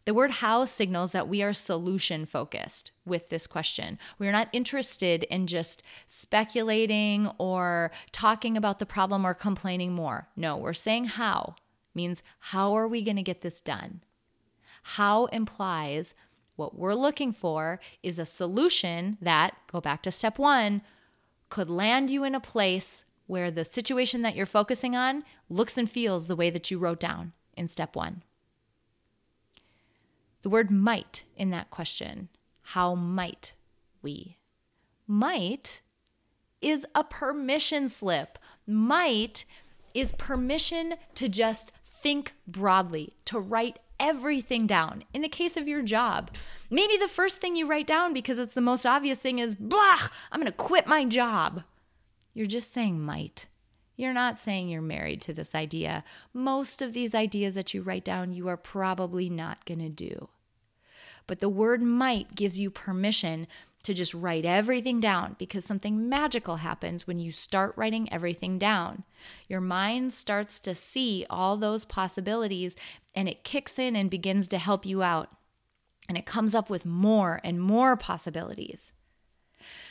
The 0.04 0.14
word 0.14 0.32
how 0.32 0.64
signals 0.64 1.12
that 1.12 1.28
we 1.28 1.42
are 1.42 1.52
solution 1.52 2.26
focused 2.26 2.90
with 3.04 3.28
this 3.28 3.46
question. 3.46 3.98
We 4.18 4.26
are 4.26 4.32
not 4.32 4.48
interested 4.52 5.22
in 5.24 5.46
just 5.46 5.82
speculating 6.06 7.30
or 7.38 7.92
talking 8.10 8.56
about 8.56 8.80
the 8.80 8.86
problem 8.86 9.24
or 9.24 9.34
complaining 9.34 9.92
more. 9.92 10.28
No, 10.36 10.56
we're 10.56 10.72
saying 10.72 11.04
how 11.04 11.54
means 11.94 12.22
how 12.38 12.74
are 12.74 12.88
we 12.88 13.02
going 13.02 13.16
to 13.16 13.22
get 13.22 13.42
this 13.42 13.60
done? 13.60 14.02
How 14.82 15.26
implies 15.26 16.14
what 16.56 16.76
we're 16.76 16.94
looking 16.94 17.32
for 17.32 17.80
is 18.02 18.18
a 18.18 18.24
solution 18.24 19.18
that, 19.20 19.54
go 19.70 19.80
back 19.80 20.02
to 20.02 20.10
step 20.10 20.38
one, 20.38 20.82
could 21.48 21.70
land 21.70 22.10
you 22.10 22.24
in 22.24 22.34
a 22.34 22.40
place 22.40 23.04
where 23.26 23.50
the 23.50 23.64
situation 23.64 24.22
that 24.22 24.34
you're 24.34 24.46
focusing 24.46 24.96
on 24.96 25.22
looks 25.48 25.78
and 25.78 25.90
feels 25.90 26.26
the 26.26 26.36
way 26.36 26.50
that 26.50 26.70
you 26.70 26.78
wrote 26.78 27.00
down 27.00 27.32
in 27.56 27.68
step 27.68 27.94
one. 27.94 28.22
The 30.42 30.50
word 30.50 30.70
might 30.70 31.22
in 31.36 31.50
that 31.50 31.70
question, 31.70 32.28
how 32.62 32.94
might 32.94 33.52
we? 34.02 34.38
Might 35.06 35.82
is 36.60 36.86
a 36.94 37.04
permission 37.04 37.88
slip. 37.88 38.38
Might 38.66 39.44
is 39.94 40.12
permission 40.12 40.94
to 41.14 41.28
just 41.28 41.72
think 41.84 42.34
broadly, 42.46 43.16
to 43.26 43.38
write 43.38 43.78
everything 44.00 44.66
down. 44.66 45.04
In 45.14 45.22
the 45.22 45.28
case 45.28 45.56
of 45.56 45.68
your 45.68 45.82
job, 45.82 46.30
maybe 46.70 46.96
the 46.96 47.08
first 47.08 47.40
thing 47.40 47.54
you 47.54 47.68
write 47.68 47.86
down 47.86 48.12
because 48.12 48.38
it's 48.38 48.54
the 48.54 48.60
most 48.60 48.84
obvious 48.84 49.20
thing 49.20 49.38
is, 49.38 49.54
blah, 49.54 49.98
I'm 50.30 50.40
going 50.40 50.46
to 50.46 50.52
quit 50.52 50.86
my 50.86 51.04
job. 51.04 51.62
You're 52.34 52.46
just 52.46 52.72
saying 52.72 53.00
might. 53.00 53.46
You're 54.02 54.12
not 54.12 54.36
saying 54.36 54.68
you're 54.68 54.82
married 54.82 55.22
to 55.22 55.32
this 55.32 55.54
idea. 55.54 56.02
Most 56.34 56.82
of 56.82 56.92
these 56.92 57.14
ideas 57.14 57.54
that 57.54 57.72
you 57.72 57.82
write 57.82 58.04
down, 58.04 58.32
you 58.32 58.48
are 58.48 58.56
probably 58.56 59.30
not 59.30 59.64
going 59.64 59.78
to 59.78 59.88
do. 59.88 60.28
But 61.28 61.38
the 61.38 61.48
word 61.48 61.80
might 61.80 62.34
gives 62.34 62.58
you 62.58 62.68
permission 62.68 63.46
to 63.84 63.94
just 63.94 64.12
write 64.12 64.44
everything 64.44 64.98
down 64.98 65.36
because 65.38 65.64
something 65.64 66.08
magical 66.08 66.56
happens 66.56 67.06
when 67.06 67.20
you 67.20 67.30
start 67.30 67.74
writing 67.76 68.12
everything 68.12 68.58
down. 68.58 69.04
Your 69.48 69.60
mind 69.60 70.12
starts 70.12 70.58
to 70.60 70.74
see 70.74 71.24
all 71.30 71.56
those 71.56 71.84
possibilities 71.84 72.74
and 73.14 73.28
it 73.28 73.44
kicks 73.44 73.78
in 73.78 73.94
and 73.94 74.10
begins 74.10 74.48
to 74.48 74.58
help 74.58 74.84
you 74.84 75.04
out. 75.04 75.30
And 76.08 76.18
it 76.18 76.26
comes 76.26 76.56
up 76.56 76.68
with 76.68 76.84
more 76.84 77.40
and 77.44 77.62
more 77.62 77.96
possibilities. 77.96 78.92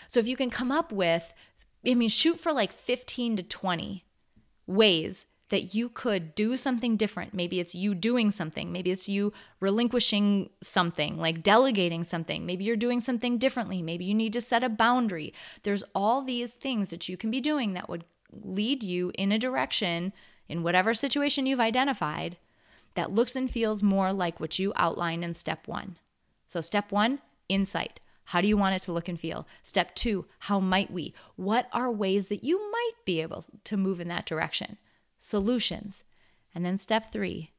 So 0.07 0.19
if 0.19 0.27
you 0.27 0.35
can 0.35 0.49
come 0.49 0.69
up 0.69 0.91
with 0.91 1.31
I 1.85 1.95
mean, 1.95 2.09
shoot 2.09 2.39
for 2.39 2.51
like 2.51 2.73
15 2.73 3.37
to 3.37 3.43
20 3.43 4.05
ways 4.67 5.25
that 5.49 5.75
you 5.75 5.89
could 5.89 6.33
do 6.33 6.55
something 6.55 6.95
different. 6.95 7.33
Maybe 7.33 7.59
it's 7.59 7.75
you 7.75 7.93
doing 7.93 8.31
something. 8.31 8.71
Maybe 8.71 8.89
it's 8.89 9.09
you 9.09 9.33
relinquishing 9.59 10.49
something, 10.63 11.17
like 11.17 11.43
delegating 11.43 12.05
something. 12.05 12.45
Maybe 12.45 12.63
you're 12.63 12.77
doing 12.77 13.01
something 13.01 13.37
differently. 13.37 13.81
Maybe 13.81 14.05
you 14.05 14.15
need 14.15 14.31
to 14.33 14.41
set 14.41 14.63
a 14.63 14.69
boundary. 14.69 15.33
There's 15.63 15.83
all 15.93 16.21
these 16.21 16.53
things 16.53 16.89
that 16.89 17.09
you 17.09 17.17
can 17.17 17.29
be 17.29 17.41
doing 17.41 17.73
that 17.73 17.89
would 17.89 18.05
lead 18.31 18.81
you 18.81 19.11
in 19.15 19.33
a 19.33 19.37
direction 19.37 20.13
in 20.47 20.63
whatever 20.63 20.93
situation 20.93 21.45
you've 21.45 21.59
identified 21.59 22.37
that 22.93 23.11
looks 23.11 23.35
and 23.35 23.51
feels 23.51 23.83
more 23.83 24.13
like 24.13 24.39
what 24.39 24.57
you 24.57 24.71
outlined 24.77 25.23
in 25.23 25.33
step 25.33 25.67
one. 25.67 25.97
So, 26.47 26.61
step 26.61 26.91
one, 26.91 27.19
insight. 27.49 27.99
How 28.31 28.39
do 28.39 28.47
you 28.47 28.55
want 28.55 28.75
it 28.75 28.81
to 28.83 28.93
look 28.93 29.09
and 29.09 29.19
feel? 29.19 29.45
Step 29.61 29.93
two, 29.93 30.25
how 30.39 30.61
might 30.61 30.89
we? 30.89 31.13
What 31.35 31.67
are 31.73 31.91
ways 31.91 32.29
that 32.29 32.45
you 32.45 32.71
might 32.71 32.93
be 33.03 33.19
able 33.19 33.43
to 33.65 33.75
move 33.75 33.99
in 33.99 34.07
that 34.07 34.25
direction? 34.25 34.77
Solutions. 35.19 36.05
And 36.55 36.65
then 36.65 36.77
step 36.77 37.11
three, 37.11 37.51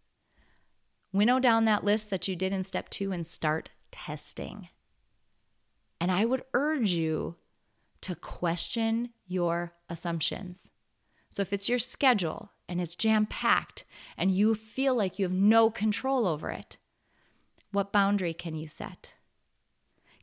winnow 1.12 1.38
down 1.40 1.66
that 1.66 1.84
list 1.84 2.08
that 2.08 2.26
you 2.26 2.34
did 2.34 2.54
in 2.54 2.62
step 2.62 2.88
two 2.88 3.12
and 3.12 3.26
start 3.26 3.68
testing. 3.90 4.70
And 6.00 6.10
I 6.10 6.24
would 6.24 6.42
urge 6.54 6.92
you 6.92 7.36
to 8.00 8.14
question 8.14 9.10
your 9.26 9.74
assumptions. 9.90 10.70
So 11.28 11.42
if 11.42 11.52
it's 11.52 11.68
your 11.68 11.78
schedule 11.78 12.50
and 12.66 12.80
it's 12.80 12.96
jam 12.96 13.26
packed 13.26 13.84
and 14.16 14.30
you 14.30 14.54
feel 14.54 14.94
like 14.94 15.18
you 15.18 15.26
have 15.26 15.32
no 15.32 15.68
control 15.70 16.26
over 16.26 16.50
it, 16.50 16.78
what 17.72 17.92
boundary 17.92 18.32
can 18.32 18.54
you 18.54 18.68
set? 18.68 19.16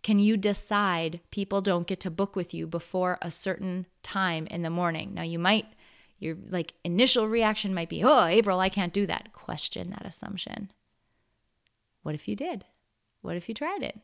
Can 0.01 0.19
you 0.19 0.38
decide 0.38 1.19
people 1.31 1.62
don't 1.62 1.88
get 1.88 1.99
to 2.01 2.12
book 2.12 2.35
with 2.35 2.53
you 2.53 2.67
before 2.67 3.17
a 3.21 3.31
certain 3.31 3.85
time 4.03 4.47
in 4.47 4.62
the 4.62 4.69
morning? 4.69 5.13
Now, 5.13 5.23
you 5.23 5.39
might, 5.39 5.65
your 6.19 6.38
like 6.49 6.73
initial 6.83 7.27
reaction 7.27 7.73
might 7.73 7.89
be, 7.89 8.03
oh, 8.03 8.25
April, 8.25 8.59
I 8.59 8.69
can't 8.69 8.93
do 8.93 9.05
that. 9.07 9.33
Question 9.33 9.89
that 9.89 10.05
assumption. 10.05 10.71
What 12.03 12.15
if 12.15 12.27
you 12.27 12.35
did? 12.35 12.65
What 13.21 13.35
if 13.35 13.49
you 13.49 13.55
tried 13.55 13.83
it? 13.83 13.99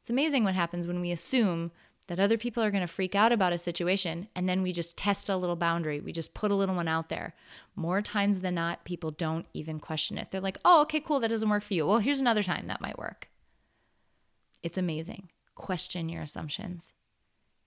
It's 0.00 0.10
amazing 0.10 0.44
what 0.44 0.54
happens 0.54 0.86
when 0.86 1.00
we 1.00 1.10
assume 1.10 1.72
that 2.08 2.20
other 2.20 2.36
people 2.36 2.62
are 2.62 2.70
going 2.70 2.86
to 2.86 2.92
freak 2.92 3.14
out 3.14 3.32
about 3.32 3.54
a 3.54 3.58
situation 3.58 4.28
and 4.34 4.46
then 4.46 4.60
we 4.60 4.72
just 4.72 4.98
test 4.98 5.30
a 5.30 5.36
little 5.36 5.56
boundary. 5.56 6.00
We 6.00 6.12
just 6.12 6.34
put 6.34 6.50
a 6.50 6.54
little 6.54 6.74
one 6.74 6.88
out 6.88 7.08
there. 7.08 7.34
More 7.74 8.02
times 8.02 8.40
than 8.40 8.56
not, 8.56 8.84
people 8.84 9.10
don't 9.10 9.46
even 9.54 9.80
question 9.80 10.18
it. 10.18 10.30
They're 10.30 10.42
like, 10.42 10.58
oh, 10.64 10.82
okay, 10.82 11.00
cool, 11.00 11.20
that 11.20 11.28
doesn't 11.28 11.48
work 11.48 11.62
for 11.62 11.72
you. 11.72 11.86
Well, 11.86 11.98
here's 11.98 12.20
another 12.20 12.42
time 12.42 12.66
that 12.66 12.82
might 12.82 12.98
work. 12.98 13.30
It's 14.64 14.78
amazing. 14.78 15.28
Question 15.54 16.08
your 16.08 16.22
assumptions 16.22 16.94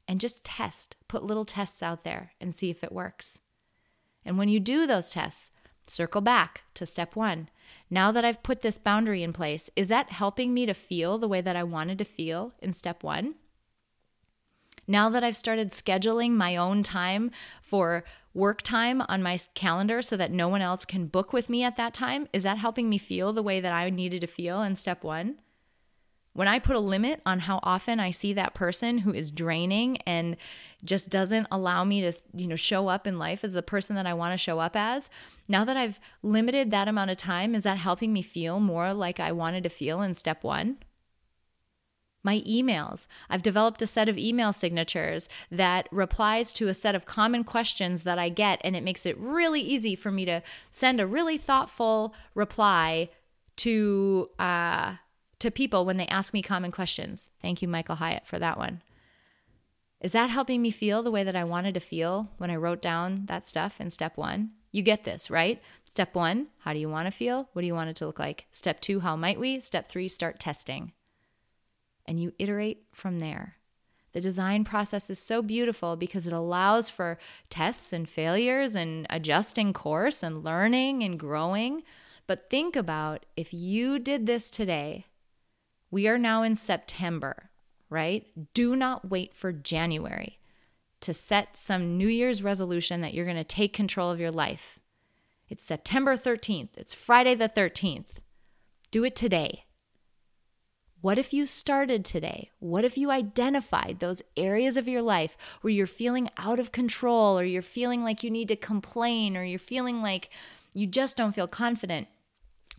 and 0.07 0.19
just 0.19 0.43
test. 0.43 0.97
Put 1.07 1.23
little 1.23 1.45
tests 1.45 1.83
out 1.83 2.03
there 2.03 2.33
and 2.41 2.53
see 2.53 2.69
if 2.69 2.83
it 2.83 2.91
works. 2.91 3.39
And 4.25 4.37
when 4.37 4.49
you 4.49 4.59
do 4.59 4.87
those 4.87 5.11
tests, 5.11 5.51
circle 5.85 6.21
back 6.21 6.63
to 6.73 6.85
step 6.85 7.15
one. 7.15 7.49
Now 7.89 8.11
that 8.11 8.25
I've 8.25 8.43
put 8.43 8.61
this 8.61 8.79
boundary 8.79 9.21
in 9.21 9.31
place, 9.31 9.69
is 9.75 9.89
that 9.89 10.11
helping 10.11 10.53
me 10.53 10.65
to 10.65 10.73
feel 10.73 11.17
the 11.19 11.27
way 11.27 11.39
that 11.39 11.55
I 11.55 11.63
wanted 11.63 11.99
to 11.99 12.03
feel 12.03 12.53
in 12.59 12.73
step 12.73 13.03
one? 13.03 13.35
Now 14.87 15.09
that 15.09 15.23
I've 15.23 15.35
started 15.35 15.69
scheduling 15.69 16.31
my 16.31 16.55
own 16.55 16.81
time 16.81 17.29
for 17.61 18.05
work 18.33 18.63
time 18.63 19.01
on 19.07 19.21
my 19.21 19.37
calendar 19.53 20.01
so 20.01 20.17
that 20.17 20.31
no 20.31 20.47
one 20.47 20.61
else 20.61 20.83
can 20.83 21.07
book 21.07 21.31
with 21.31 21.47
me 21.47 21.63
at 21.63 21.77
that 21.77 21.93
time, 21.93 22.27
is 22.33 22.43
that 22.43 22.57
helping 22.57 22.89
me 22.89 22.97
feel 22.97 23.33
the 23.33 23.43
way 23.43 23.59
that 23.59 23.71
I 23.71 23.89
needed 23.91 24.21
to 24.21 24.27
feel 24.27 24.61
in 24.63 24.75
step 24.75 25.03
one? 25.03 25.35
When 26.37 26.47
I 26.47 26.59
put 26.59 26.75
a 26.75 26.79
limit 26.79 27.19
on 27.25 27.39
how 27.39 27.59
often 27.63 27.99
I 27.99 28.11
see 28.11 28.31
that 28.33 28.53
person 28.53 28.99
who 28.99 29.11
is 29.11 29.31
draining 29.31 29.97
and 30.05 30.37
just 30.85 31.09
doesn't 31.09 31.47
allow 31.49 31.83
me 31.83 32.01
to, 32.01 32.11
you 32.31 32.45
know, 32.45 32.55
show 32.55 32.89
up 32.89 33.07
in 33.07 33.17
life 33.17 33.43
as 33.43 33.53
the 33.53 33.63
person 33.63 33.95
that 33.95 34.05
I 34.05 34.13
want 34.13 34.33
to 34.33 34.37
show 34.37 34.59
up 34.59 34.75
as, 34.75 35.09
now 35.47 35.65
that 35.65 35.75
I've 35.75 35.99
limited 36.21 36.69
that 36.69 36.87
amount 36.87 37.09
of 37.09 37.17
time, 37.17 37.55
is 37.55 37.63
that 37.63 37.79
helping 37.79 38.13
me 38.13 38.21
feel 38.21 38.59
more 38.59 38.93
like 38.93 39.19
I 39.19 39.31
wanted 39.31 39.63
to 39.63 39.69
feel 39.69 40.03
in 40.03 40.13
step 40.13 40.43
1? 40.43 40.77
my 42.23 42.41
emails. 42.41 43.07
I've 43.29 43.41
developed 43.41 43.81
a 43.81 43.87
set 43.87 44.09
of 44.09 44.17
email 44.17 44.51
signatures 44.51 45.29
that 45.49 45.87
replies 45.91 46.51
to 46.53 46.67
a 46.67 46.73
set 46.73 46.93
of 46.93 47.05
common 47.05 47.45
questions 47.45 48.03
that 48.03 48.19
I 48.19 48.27
get, 48.27 48.59
and 48.65 48.75
it 48.75 48.83
makes 48.83 49.05
it 49.05 49.17
really 49.17 49.61
easy 49.61 49.95
for 49.95 50.11
me 50.11 50.25
to 50.25 50.43
send 50.69 50.99
a 50.99 51.07
really 51.07 51.37
thoughtful 51.37 52.13
reply 52.35 53.09
to 53.57 54.29
uh, 54.37 54.95
to 55.39 55.51
people 55.51 55.85
when 55.85 55.97
they 55.97 56.07
ask 56.07 56.33
me 56.33 56.41
common 56.41 56.71
questions. 56.71 57.29
Thank 57.41 57.61
you, 57.61 57.67
Michael 57.67 57.95
Hyatt, 57.95 58.25
for 58.25 58.39
that 58.39 58.57
one. 58.57 58.81
Is 59.99 60.11
that 60.11 60.29
helping 60.29 60.61
me 60.61 60.69
feel 60.69 61.01
the 61.01 61.11
way 61.11 61.23
that 61.23 61.35
I 61.35 61.43
wanted 61.43 61.73
to 61.73 61.79
feel 61.79 62.29
when 62.37 62.51
I 62.51 62.55
wrote 62.55 62.81
down 62.81 63.25
that 63.25 63.45
stuff 63.45 63.81
in 63.81 63.89
step 63.89 64.15
one? 64.15 64.51
You 64.71 64.83
get 64.83 65.05
this, 65.05 65.31
right? 65.31 65.59
Step 65.85 66.13
one, 66.13 66.47
how 66.59 66.73
do 66.73 66.79
you 66.79 66.89
want 66.89 67.07
to 67.07 67.11
feel? 67.11 67.49
What 67.53 67.61
do 67.61 67.65
you 67.65 67.73
want 67.73 67.89
it 67.89 67.95
to 67.97 68.05
look 68.05 68.19
like? 68.19 68.45
Step 68.51 68.79
two, 68.79 68.99
how 68.99 69.15
might 69.15 69.39
we? 69.39 69.59
Step 69.59 69.87
three, 69.87 70.07
start 70.07 70.39
testing. 70.39 70.91
And 72.05 72.19
you 72.19 72.33
iterate 72.37 72.83
from 72.93 73.17
there. 73.17 73.55
The 74.13 74.21
design 74.21 74.63
process 74.63 75.09
is 75.09 75.19
so 75.19 75.41
beautiful 75.41 75.95
because 75.95 76.27
it 76.27 76.33
allows 76.33 76.89
for 76.89 77.17
tests 77.49 77.91
and 77.91 78.07
failures 78.07 78.75
and 78.75 79.07
adjusting 79.09 79.73
course 79.73 80.21
and 80.21 80.43
learning 80.43 81.01
and 81.03 81.19
growing. 81.19 81.81
But 82.27 82.49
think 82.49 82.75
about 82.75 83.25
if 83.35 83.53
you 83.53 83.97
did 83.97 84.27
this 84.27 84.51
today, 84.51 85.06
we 85.89 86.07
are 86.07 86.17
now 86.17 86.43
in 86.43 86.55
September, 86.55 87.49
right? 87.89 88.25
Do 88.53 88.75
not 88.75 89.09
wait 89.09 89.33
for 89.33 89.51
January 89.51 90.39
to 91.01 91.13
set 91.13 91.55
some 91.55 91.97
New 91.97 92.07
Year's 92.07 92.43
resolution 92.43 93.01
that 93.01 93.13
you're 93.13 93.25
going 93.25 93.37
to 93.37 93.43
take 93.43 93.73
control 93.73 94.11
of 94.11 94.19
your 94.19 94.31
life. 94.31 94.79
It's 95.49 95.65
September 95.65 96.17
13th, 96.17 96.77
it's 96.77 96.93
Friday 96.93 97.35
the 97.35 97.49
13th. 97.49 98.19
Do 98.91 99.03
it 99.03 99.15
today. 99.15 99.65
What 101.01 101.19
if 101.19 101.31
you 101.31 101.45
started 101.45 102.03
today? 102.03 102.49
What 102.59 102.83
if 102.83 102.97
you 102.97 103.11
identified 103.11 103.99
those 103.99 104.23
areas 104.35 104.77
of 104.77 104.87
your 104.87 105.03
life 105.03 105.37
where 105.61 105.71
you're 105.71 105.87
feeling 105.87 106.29
out 106.37 106.59
of 106.59 106.71
control 106.71 107.37
or 107.37 107.43
you're 107.43 107.61
feeling 107.61 108.03
like 108.03 108.23
you 108.23 108.31
need 108.31 108.47
to 108.47 108.55
complain 108.55 109.37
or 109.37 109.43
you're 109.43 109.59
feeling 109.59 110.01
like 110.01 110.29
you 110.73 110.87
just 110.87 111.15
don't 111.15 111.35
feel 111.35 111.47
confident? 111.47 112.07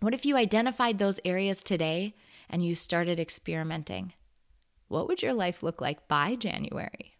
What 0.01 0.15
if 0.15 0.27
you 0.27 0.37
identified 0.37 0.99
those 0.99 1.21
areas 1.25 1.63
today 1.63 2.15
and 2.49 2.65
you 2.65 2.75
started 2.75 3.21
experimenting, 3.21 4.13
what 4.89 5.07
would 5.07 5.23
your 5.23 5.35
life 5.35 5.63
look 5.63 5.81
like 5.81 6.09
by 6.09 6.35
January? 6.35 7.15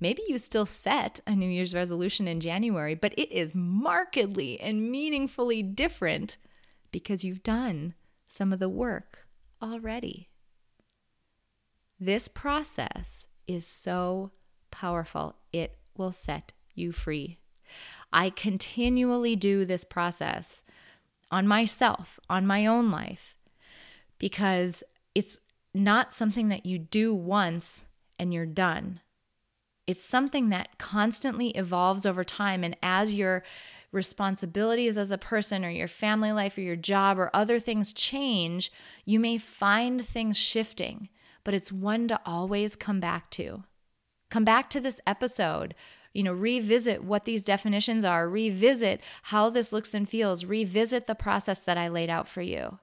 Maybe 0.00 0.22
you 0.28 0.38
still 0.38 0.66
set 0.66 1.20
a 1.26 1.34
New 1.34 1.48
Year's 1.48 1.74
resolution 1.74 2.28
in 2.28 2.40
January, 2.40 2.94
but 2.94 3.14
it 3.16 3.32
is 3.32 3.54
markedly 3.54 4.60
and 4.60 4.90
meaningfully 4.90 5.62
different 5.62 6.36
because 6.90 7.24
you've 7.24 7.42
done 7.42 7.94
some 8.26 8.52
of 8.52 8.58
the 8.58 8.68
work 8.68 9.26
already. 9.62 10.28
This 11.98 12.28
process 12.28 13.26
is 13.46 13.66
so 13.66 14.32
powerful, 14.70 15.36
it 15.52 15.78
will 15.96 16.12
set 16.12 16.52
you 16.74 16.92
free. 16.92 17.38
I 18.12 18.30
continually 18.30 19.36
do 19.36 19.64
this 19.64 19.84
process 19.84 20.62
on 21.30 21.46
myself, 21.46 22.18
on 22.28 22.46
my 22.46 22.66
own 22.66 22.90
life, 22.90 23.33
because 24.18 24.82
it's 25.14 25.38
not 25.74 26.12
something 26.12 26.48
that 26.48 26.66
you 26.66 26.78
do 26.78 27.14
once 27.14 27.84
and 28.18 28.32
you're 28.32 28.46
done. 28.46 29.00
It's 29.86 30.04
something 30.04 30.48
that 30.48 30.78
constantly 30.78 31.50
evolves 31.50 32.06
over 32.06 32.24
time. 32.24 32.64
And 32.64 32.76
as 32.82 33.14
your 33.14 33.42
responsibilities 33.92 34.96
as 34.96 35.10
a 35.10 35.18
person 35.18 35.64
or 35.64 35.70
your 35.70 35.88
family 35.88 36.32
life 36.32 36.56
or 36.56 36.62
your 36.62 36.76
job 36.76 37.18
or 37.18 37.30
other 37.34 37.58
things 37.58 37.92
change, 37.92 38.72
you 39.04 39.20
may 39.20 39.38
find 39.38 40.04
things 40.04 40.38
shifting, 40.38 41.08
but 41.44 41.54
it's 41.54 41.70
one 41.70 42.08
to 42.08 42.20
always 42.24 42.76
come 42.76 43.00
back 43.00 43.30
to. 43.30 43.64
Come 44.30 44.44
back 44.44 44.70
to 44.70 44.80
this 44.80 45.00
episode. 45.06 45.74
You 46.12 46.22
know, 46.22 46.32
revisit 46.32 47.04
what 47.04 47.24
these 47.24 47.42
definitions 47.42 48.04
are, 48.04 48.28
revisit 48.28 49.00
how 49.24 49.50
this 49.50 49.72
looks 49.72 49.94
and 49.94 50.08
feels, 50.08 50.44
revisit 50.44 51.06
the 51.06 51.14
process 51.14 51.60
that 51.60 51.76
I 51.76 51.88
laid 51.88 52.08
out 52.08 52.28
for 52.28 52.40
you. 52.40 52.78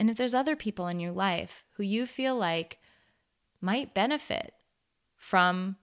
And 0.00 0.08
if 0.08 0.16
there's 0.16 0.34
other 0.34 0.56
people 0.56 0.86
in 0.86 0.98
your 0.98 1.12
life 1.12 1.62
who 1.74 1.82
you 1.82 2.06
feel 2.06 2.34
like 2.34 2.78
might 3.60 3.92
benefit 3.92 4.54
from 5.18 5.76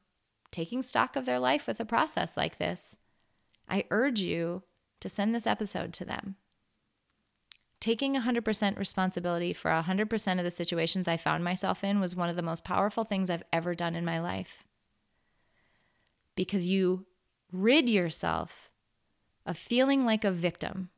taking 0.50 0.82
stock 0.82 1.16
of 1.16 1.28
their 1.28 1.38
life 1.38 1.68
with 1.68 1.80
a 1.80 1.86
process 1.86 2.36
like 2.36 2.58
this, 2.58 2.96
I 3.70 3.86
urge 3.92 4.20
you 4.22 4.64
to 5.02 5.08
send 5.08 5.36
this 5.36 5.46
episode 5.46 5.94
to 5.94 6.06
them. 6.06 6.36
Taking 7.80 8.16
100% 8.16 8.80
responsibility 8.80 9.54
for 9.54 9.70
100% 9.70 10.38
of 10.40 10.44
the 10.44 10.50
situations 10.50 11.08
I 11.08 11.18
found 11.18 11.44
myself 11.44 11.84
in 11.84 12.00
was 12.00 12.16
one 12.16 12.28
of 12.30 12.36
the 12.36 12.42
most 12.42 12.64
powerful 12.64 13.04
things 13.04 13.30
I've 13.30 13.44
ever 13.54 13.76
done 13.76 13.94
in 13.94 14.04
my 14.04 14.20
life. 14.20 14.64
Because 16.36 16.68
you 16.68 17.06
rid 17.52 17.88
yourself 17.88 18.72
of 19.46 19.60
feeling 19.60 20.06
like 20.06 20.24
a 20.24 20.32
victim 20.32 20.90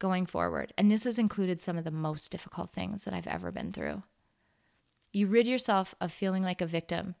going 0.00 0.26
forward. 0.26 0.72
And 0.76 0.90
this 0.90 1.04
has 1.04 1.18
included 1.18 1.60
some 1.60 1.78
of 1.78 1.84
the 1.84 1.92
most 1.92 2.32
difficult 2.32 2.72
things 2.72 3.04
that 3.04 3.14
I've 3.14 3.28
ever 3.28 3.52
been 3.52 3.72
through. 3.72 4.02
You 5.12 5.28
rid 5.28 5.46
yourself 5.46 5.94
of 6.00 6.10
feeling 6.10 6.42
like 6.42 6.60
a 6.60 6.66
victim, 6.66 7.14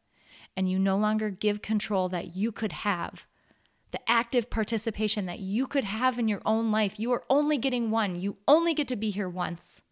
and 0.56 0.68
you 0.68 0.78
no 0.78 0.96
longer 0.96 1.30
give 1.30 1.62
control 1.62 2.08
that 2.08 2.34
you 2.34 2.50
could 2.50 2.72
have, 2.72 3.26
the 3.90 4.10
active 4.10 4.50
participation 4.50 5.26
that 5.26 5.40
you 5.40 5.66
could 5.66 5.84
have 5.84 6.18
in 6.18 6.28
your 6.28 6.42
own 6.44 6.70
life. 6.70 6.98
You 6.98 7.12
are 7.12 7.24
only 7.30 7.58
getting 7.58 7.90
one, 7.90 8.18
you 8.18 8.36
only 8.48 8.74
get 8.74 8.88
to 8.88 8.96
be 8.96 9.10
here 9.10 9.28
once. 9.28 9.82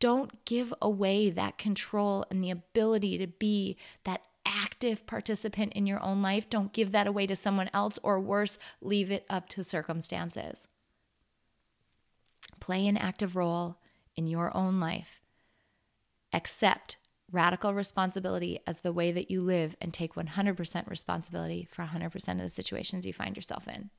Don't 0.00 0.44
give 0.44 0.74
away 0.82 1.30
that 1.30 1.58
control 1.58 2.26
and 2.30 2.42
the 2.42 2.50
ability 2.50 3.18
to 3.18 3.26
be 3.26 3.76
that 4.04 4.26
active 4.46 5.06
participant 5.06 5.72
in 5.72 5.86
your 5.86 6.02
own 6.02 6.20
life. 6.20 6.50
Don't 6.50 6.72
give 6.72 6.92
that 6.92 7.06
away 7.06 7.26
to 7.26 7.34
someone 7.34 7.70
else, 7.72 7.98
or 8.02 8.20
worse, 8.20 8.58
leave 8.80 9.10
it 9.10 9.24
up 9.30 9.48
to 9.48 9.64
circumstances. 9.64 10.68
Play 12.64 12.86
an 12.86 12.96
active 12.96 13.36
role 13.36 13.76
in 14.16 14.26
your 14.26 14.56
own 14.56 14.80
life. 14.80 15.20
Accept 16.32 16.96
radical 17.30 17.74
responsibility 17.74 18.58
as 18.66 18.80
the 18.80 18.90
way 18.90 19.12
that 19.12 19.30
you 19.30 19.42
live 19.42 19.76
and 19.82 19.92
take 19.92 20.14
100% 20.14 20.88
responsibility 20.88 21.68
for 21.70 21.84
100% 21.84 22.28
of 22.30 22.38
the 22.38 22.48
situations 22.48 23.04
you 23.04 23.12
find 23.12 23.36
yourself 23.36 23.68
in. 23.68 23.90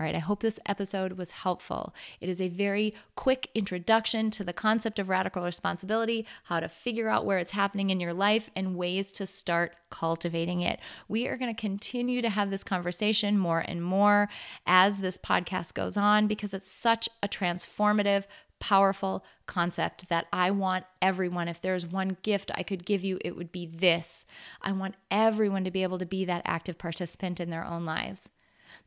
All 0.00 0.06
right, 0.06 0.14
I 0.14 0.20
hope 0.20 0.40
this 0.40 0.58
episode 0.64 1.18
was 1.18 1.30
helpful. 1.30 1.94
It 2.22 2.30
is 2.30 2.40
a 2.40 2.48
very 2.48 2.94
quick 3.16 3.50
introduction 3.54 4.30
to 4.30 4.42
the 4.42 4.54
concept 4.54 4.98
of 4.98 5.10
radical 5.10 5.42
responsibility, 5.42 6.26
how 6.44 6.60
to 6.60 6.70
figure 6.70 7.10
out 7.10 7.26
where 7.26 7.38
it's 7.38 7.50
happening 7.50 7.90
in 7.90 8.00
your 8.00 8.14
life, 8.14 8.48
and 8.56 8.76
ways 8.76 9.12
to 9.12 9.26
start 9.26 9.76
cultivating 9.90 10.62
it. 10.62 10.80
We 11.06 11.26
are 11.26 11.36
going 11.36 11.54
to 11.54 11.60
continue 11.60 12.22
to 12.22 12.30
have 12.30 12.48
this 12.48 12.64
conversation 12.64 13.36
more 13.36 13.60
and 13.60 13.84
more 13.84 14.30
as 14.66 15.00
this 15.00 15.18
podcast 15.18 15.74
goes 15.74 15.98
on 15.98 16.26
because 16.28 16.54
it's 16.54 16.70
such 16.70 17.10
a 17.22 17.28
transformative, 17.28 18.24
powerful 18.58 19.22
concept 19.44 20.08
that 20.08 20.28
I 20.32 20.50
want 20.50 20.86
everyone, 21.02 21.46
if 21.46 21.60
there's 21.60 21.86
one 21.86 22.16
gift 22.22 22.50
I 22.54 22.62
could 22.62 22.86
give 22.86 23.04
you, 23.04 23.18
it 23.22 23.36
would 23.36 23.52
be 23.52 23.66
this. 23.66 24.24
I 24.62 24.72
want 24.72 24.94
everyone 25.10 25.64
to 25.64 25.70
be 25.70 25.82
able 25.82 25.98
to 25.98 26.06
be 26.06 26.24
that 26.24 26.40
active 26.46 26.78
participant 26.78 27.38
in 27.38 27.50
their 27.50 27.66
own 27.66 27.84
lives 27.84 28.30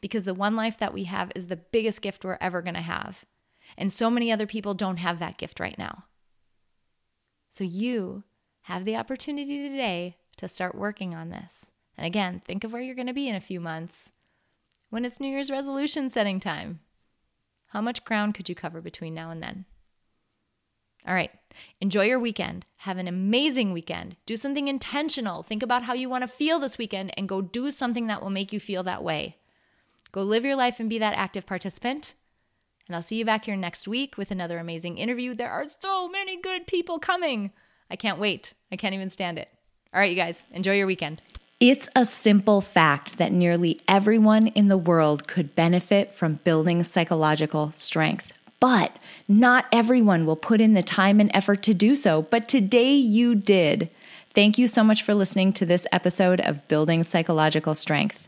because 0.02 0.26
the 0.26 0.34
one 0.34 0.56
life 0.56 0.78
that 0.80 0.93
we 0.93 1.06
have 1.06 1.32
is 1.36 1.48
the 1.48 1.56
biggest 1.56 2.02
gift 2.02 2.24
we're 2.24 2.38
ever 2.41 2.62
going 2.62 2.74
to 2.76 2.82
have. 2.82 3.26
And 3.78 3.91
so 3.91 4.10
many 4.10 4.32
other 4.32 4.46
people 4.46 4.74
don't 4.74 4.98
have 4.98 5.19
that 5.19 5.38
gift 5.38 5.60
right 5.60 5.78
now. 5.78 6.06
So 7.50 7.63
you 7.63 8.24
have 8.63 8.86
the 8.86 8.96
opportunity 8.96 9.69
today 9.69 10.17
to 10.38 10.48
start 10.48 10.76
working 10.76 11.13
on 11.13 11.30
this. 11.30 11.67
And 11.98 12.06
again, 12.06 12.41
think 12.46 12.63
of 12.63 12.74
where 12.74 12.82
you're 12.82 12.96
going 12.96 13.08
to 13.08 13.13
be 13.13 13.30
in 13.30 13.36
a 13.36 13.41
few 13.41 13.60
months 13.60 14.12
when 14.89 15.06
it's 15.06 15.19
New 15.19 15.28
Year's 15.28 15.52
resolution 15.52 16.10
setting 16.10 16.39
time. 16.39 16.80
How 17.67 17.82
much 17.82 18.06
ground 18.06 18.36
could 18.36 18.50
you 18.50 18.56
cover 18.56 18.82
between 18.82 19.13
now 19.13 19.32
and 19.32 19.41
then? 19.41 19.65
All 21.08 21.13
right. 21.13 21.32
Enjoy 21.82 22.06
your 22.06 22.19
weekend. 22.19 22.65
Have 22.78 22.98
an 22.98 23.08
amazing 23.08 23.74
weekend. 23.74 24.15
Do 24.26 24.36
something 24.36 24.67
intentional. 24.67 25.43
Think 25.43 25.62
about 25.62 25.84
how 25.84 25.93
you 25.93 26.10
want 26.10 26.22
to 26.24 26.28
feel 26.28 26.60
this 26.60 26.78
weekend 26.78 27.12
and 27.17 27.28
go 27.28 27.41
do 27.41 27.69
something 27.69 28.08
that 28.08 28.22
will 28.22 28.30
make 28.30 28.54
you 28.54 28.60
feel 28.60 28.84
that 28.84 29.04
way. 29.04 29.38
Go 30.13 30.21
live 30.21 30.45
your 30.45 30.56
life 30.56 30.80
and 30.80 30.89
be 30.89 30.99
that 30.99 31.15
active 31.15 31.47
participant. 31.47 32.13
And 32.88 32.95
I'll 32.95 33.02
see 33.02 33.15
you 33.15 33.26
back 33.26 33.45
here 33.45 33.56
next 33.56 33.88
week 33.88 34.15
with 34.15 34.30
another 34.30 34.60
amazing 34.60 34.99
interview. 34.99 35.34
There 35.34 35.49
are 35.49 35.65
so 35.82 36.08
many 36.08 36.39
good 36.39 36.67
people 36.67 36.99
coming. 36.99 37.52
I 37.89 37.95
can't 37.95 38.19
wait. 38.19 38.54
I 38.71 38.76
can't 38.76 38.93
even 38.93 39.10
stand 39.10 39.39
it. 39.39 39.49
All 39.91 39.99
right, 39.99 40.12
you 40.12 40.15
guys, 40.15 40.43
enjoy 40.52 40.78
your 40.78 40.86
weekend. 40.86 41.21
It's 41.60 41.89
a 41.95 42.06
simple 42.06 42.62
fact 42.62 43.17
that 43.17 43.32
nearly 43.32 43.82
everyone 43.88 44.47
in 44.47 44.67
the 44.67 44.78
world 44.78 45.28
could 45.28 45.56
benefit 45.56 46.13
from 46.13 46.41
building 46.43 46.84
psychological 46.84 47.71
strength. 47.71 48.38
But 48.60 48.95
not 49.28 49.65
everyone 49.71 50.28
will 50.28 50.36
put 50.36 50.62
in 50.62 50.73
the 50.73 50.84
time 50.84 51.19
and 51.19 51.32
effort 51.34 51.63
to 51.63 51.73
do 51.73 51.95
so. 51.95 52.21
But 52.21 52.47
today 52.47 52.93
you 52.93 53.34
did. 53.34 53.89
Thank 54.36 54.60
you 54.60 54.67
so 54.67 54.84
much 54.84 55.02
for 55.02 55.15
listening 55.15 55.54
to 55.54 55.65
this 55.65 55.88
episode 55.91 56.39
of 56.39 56.67
Building 56.67 57.04
Psychological 57.04 57.73
Strength. 57.73 58.28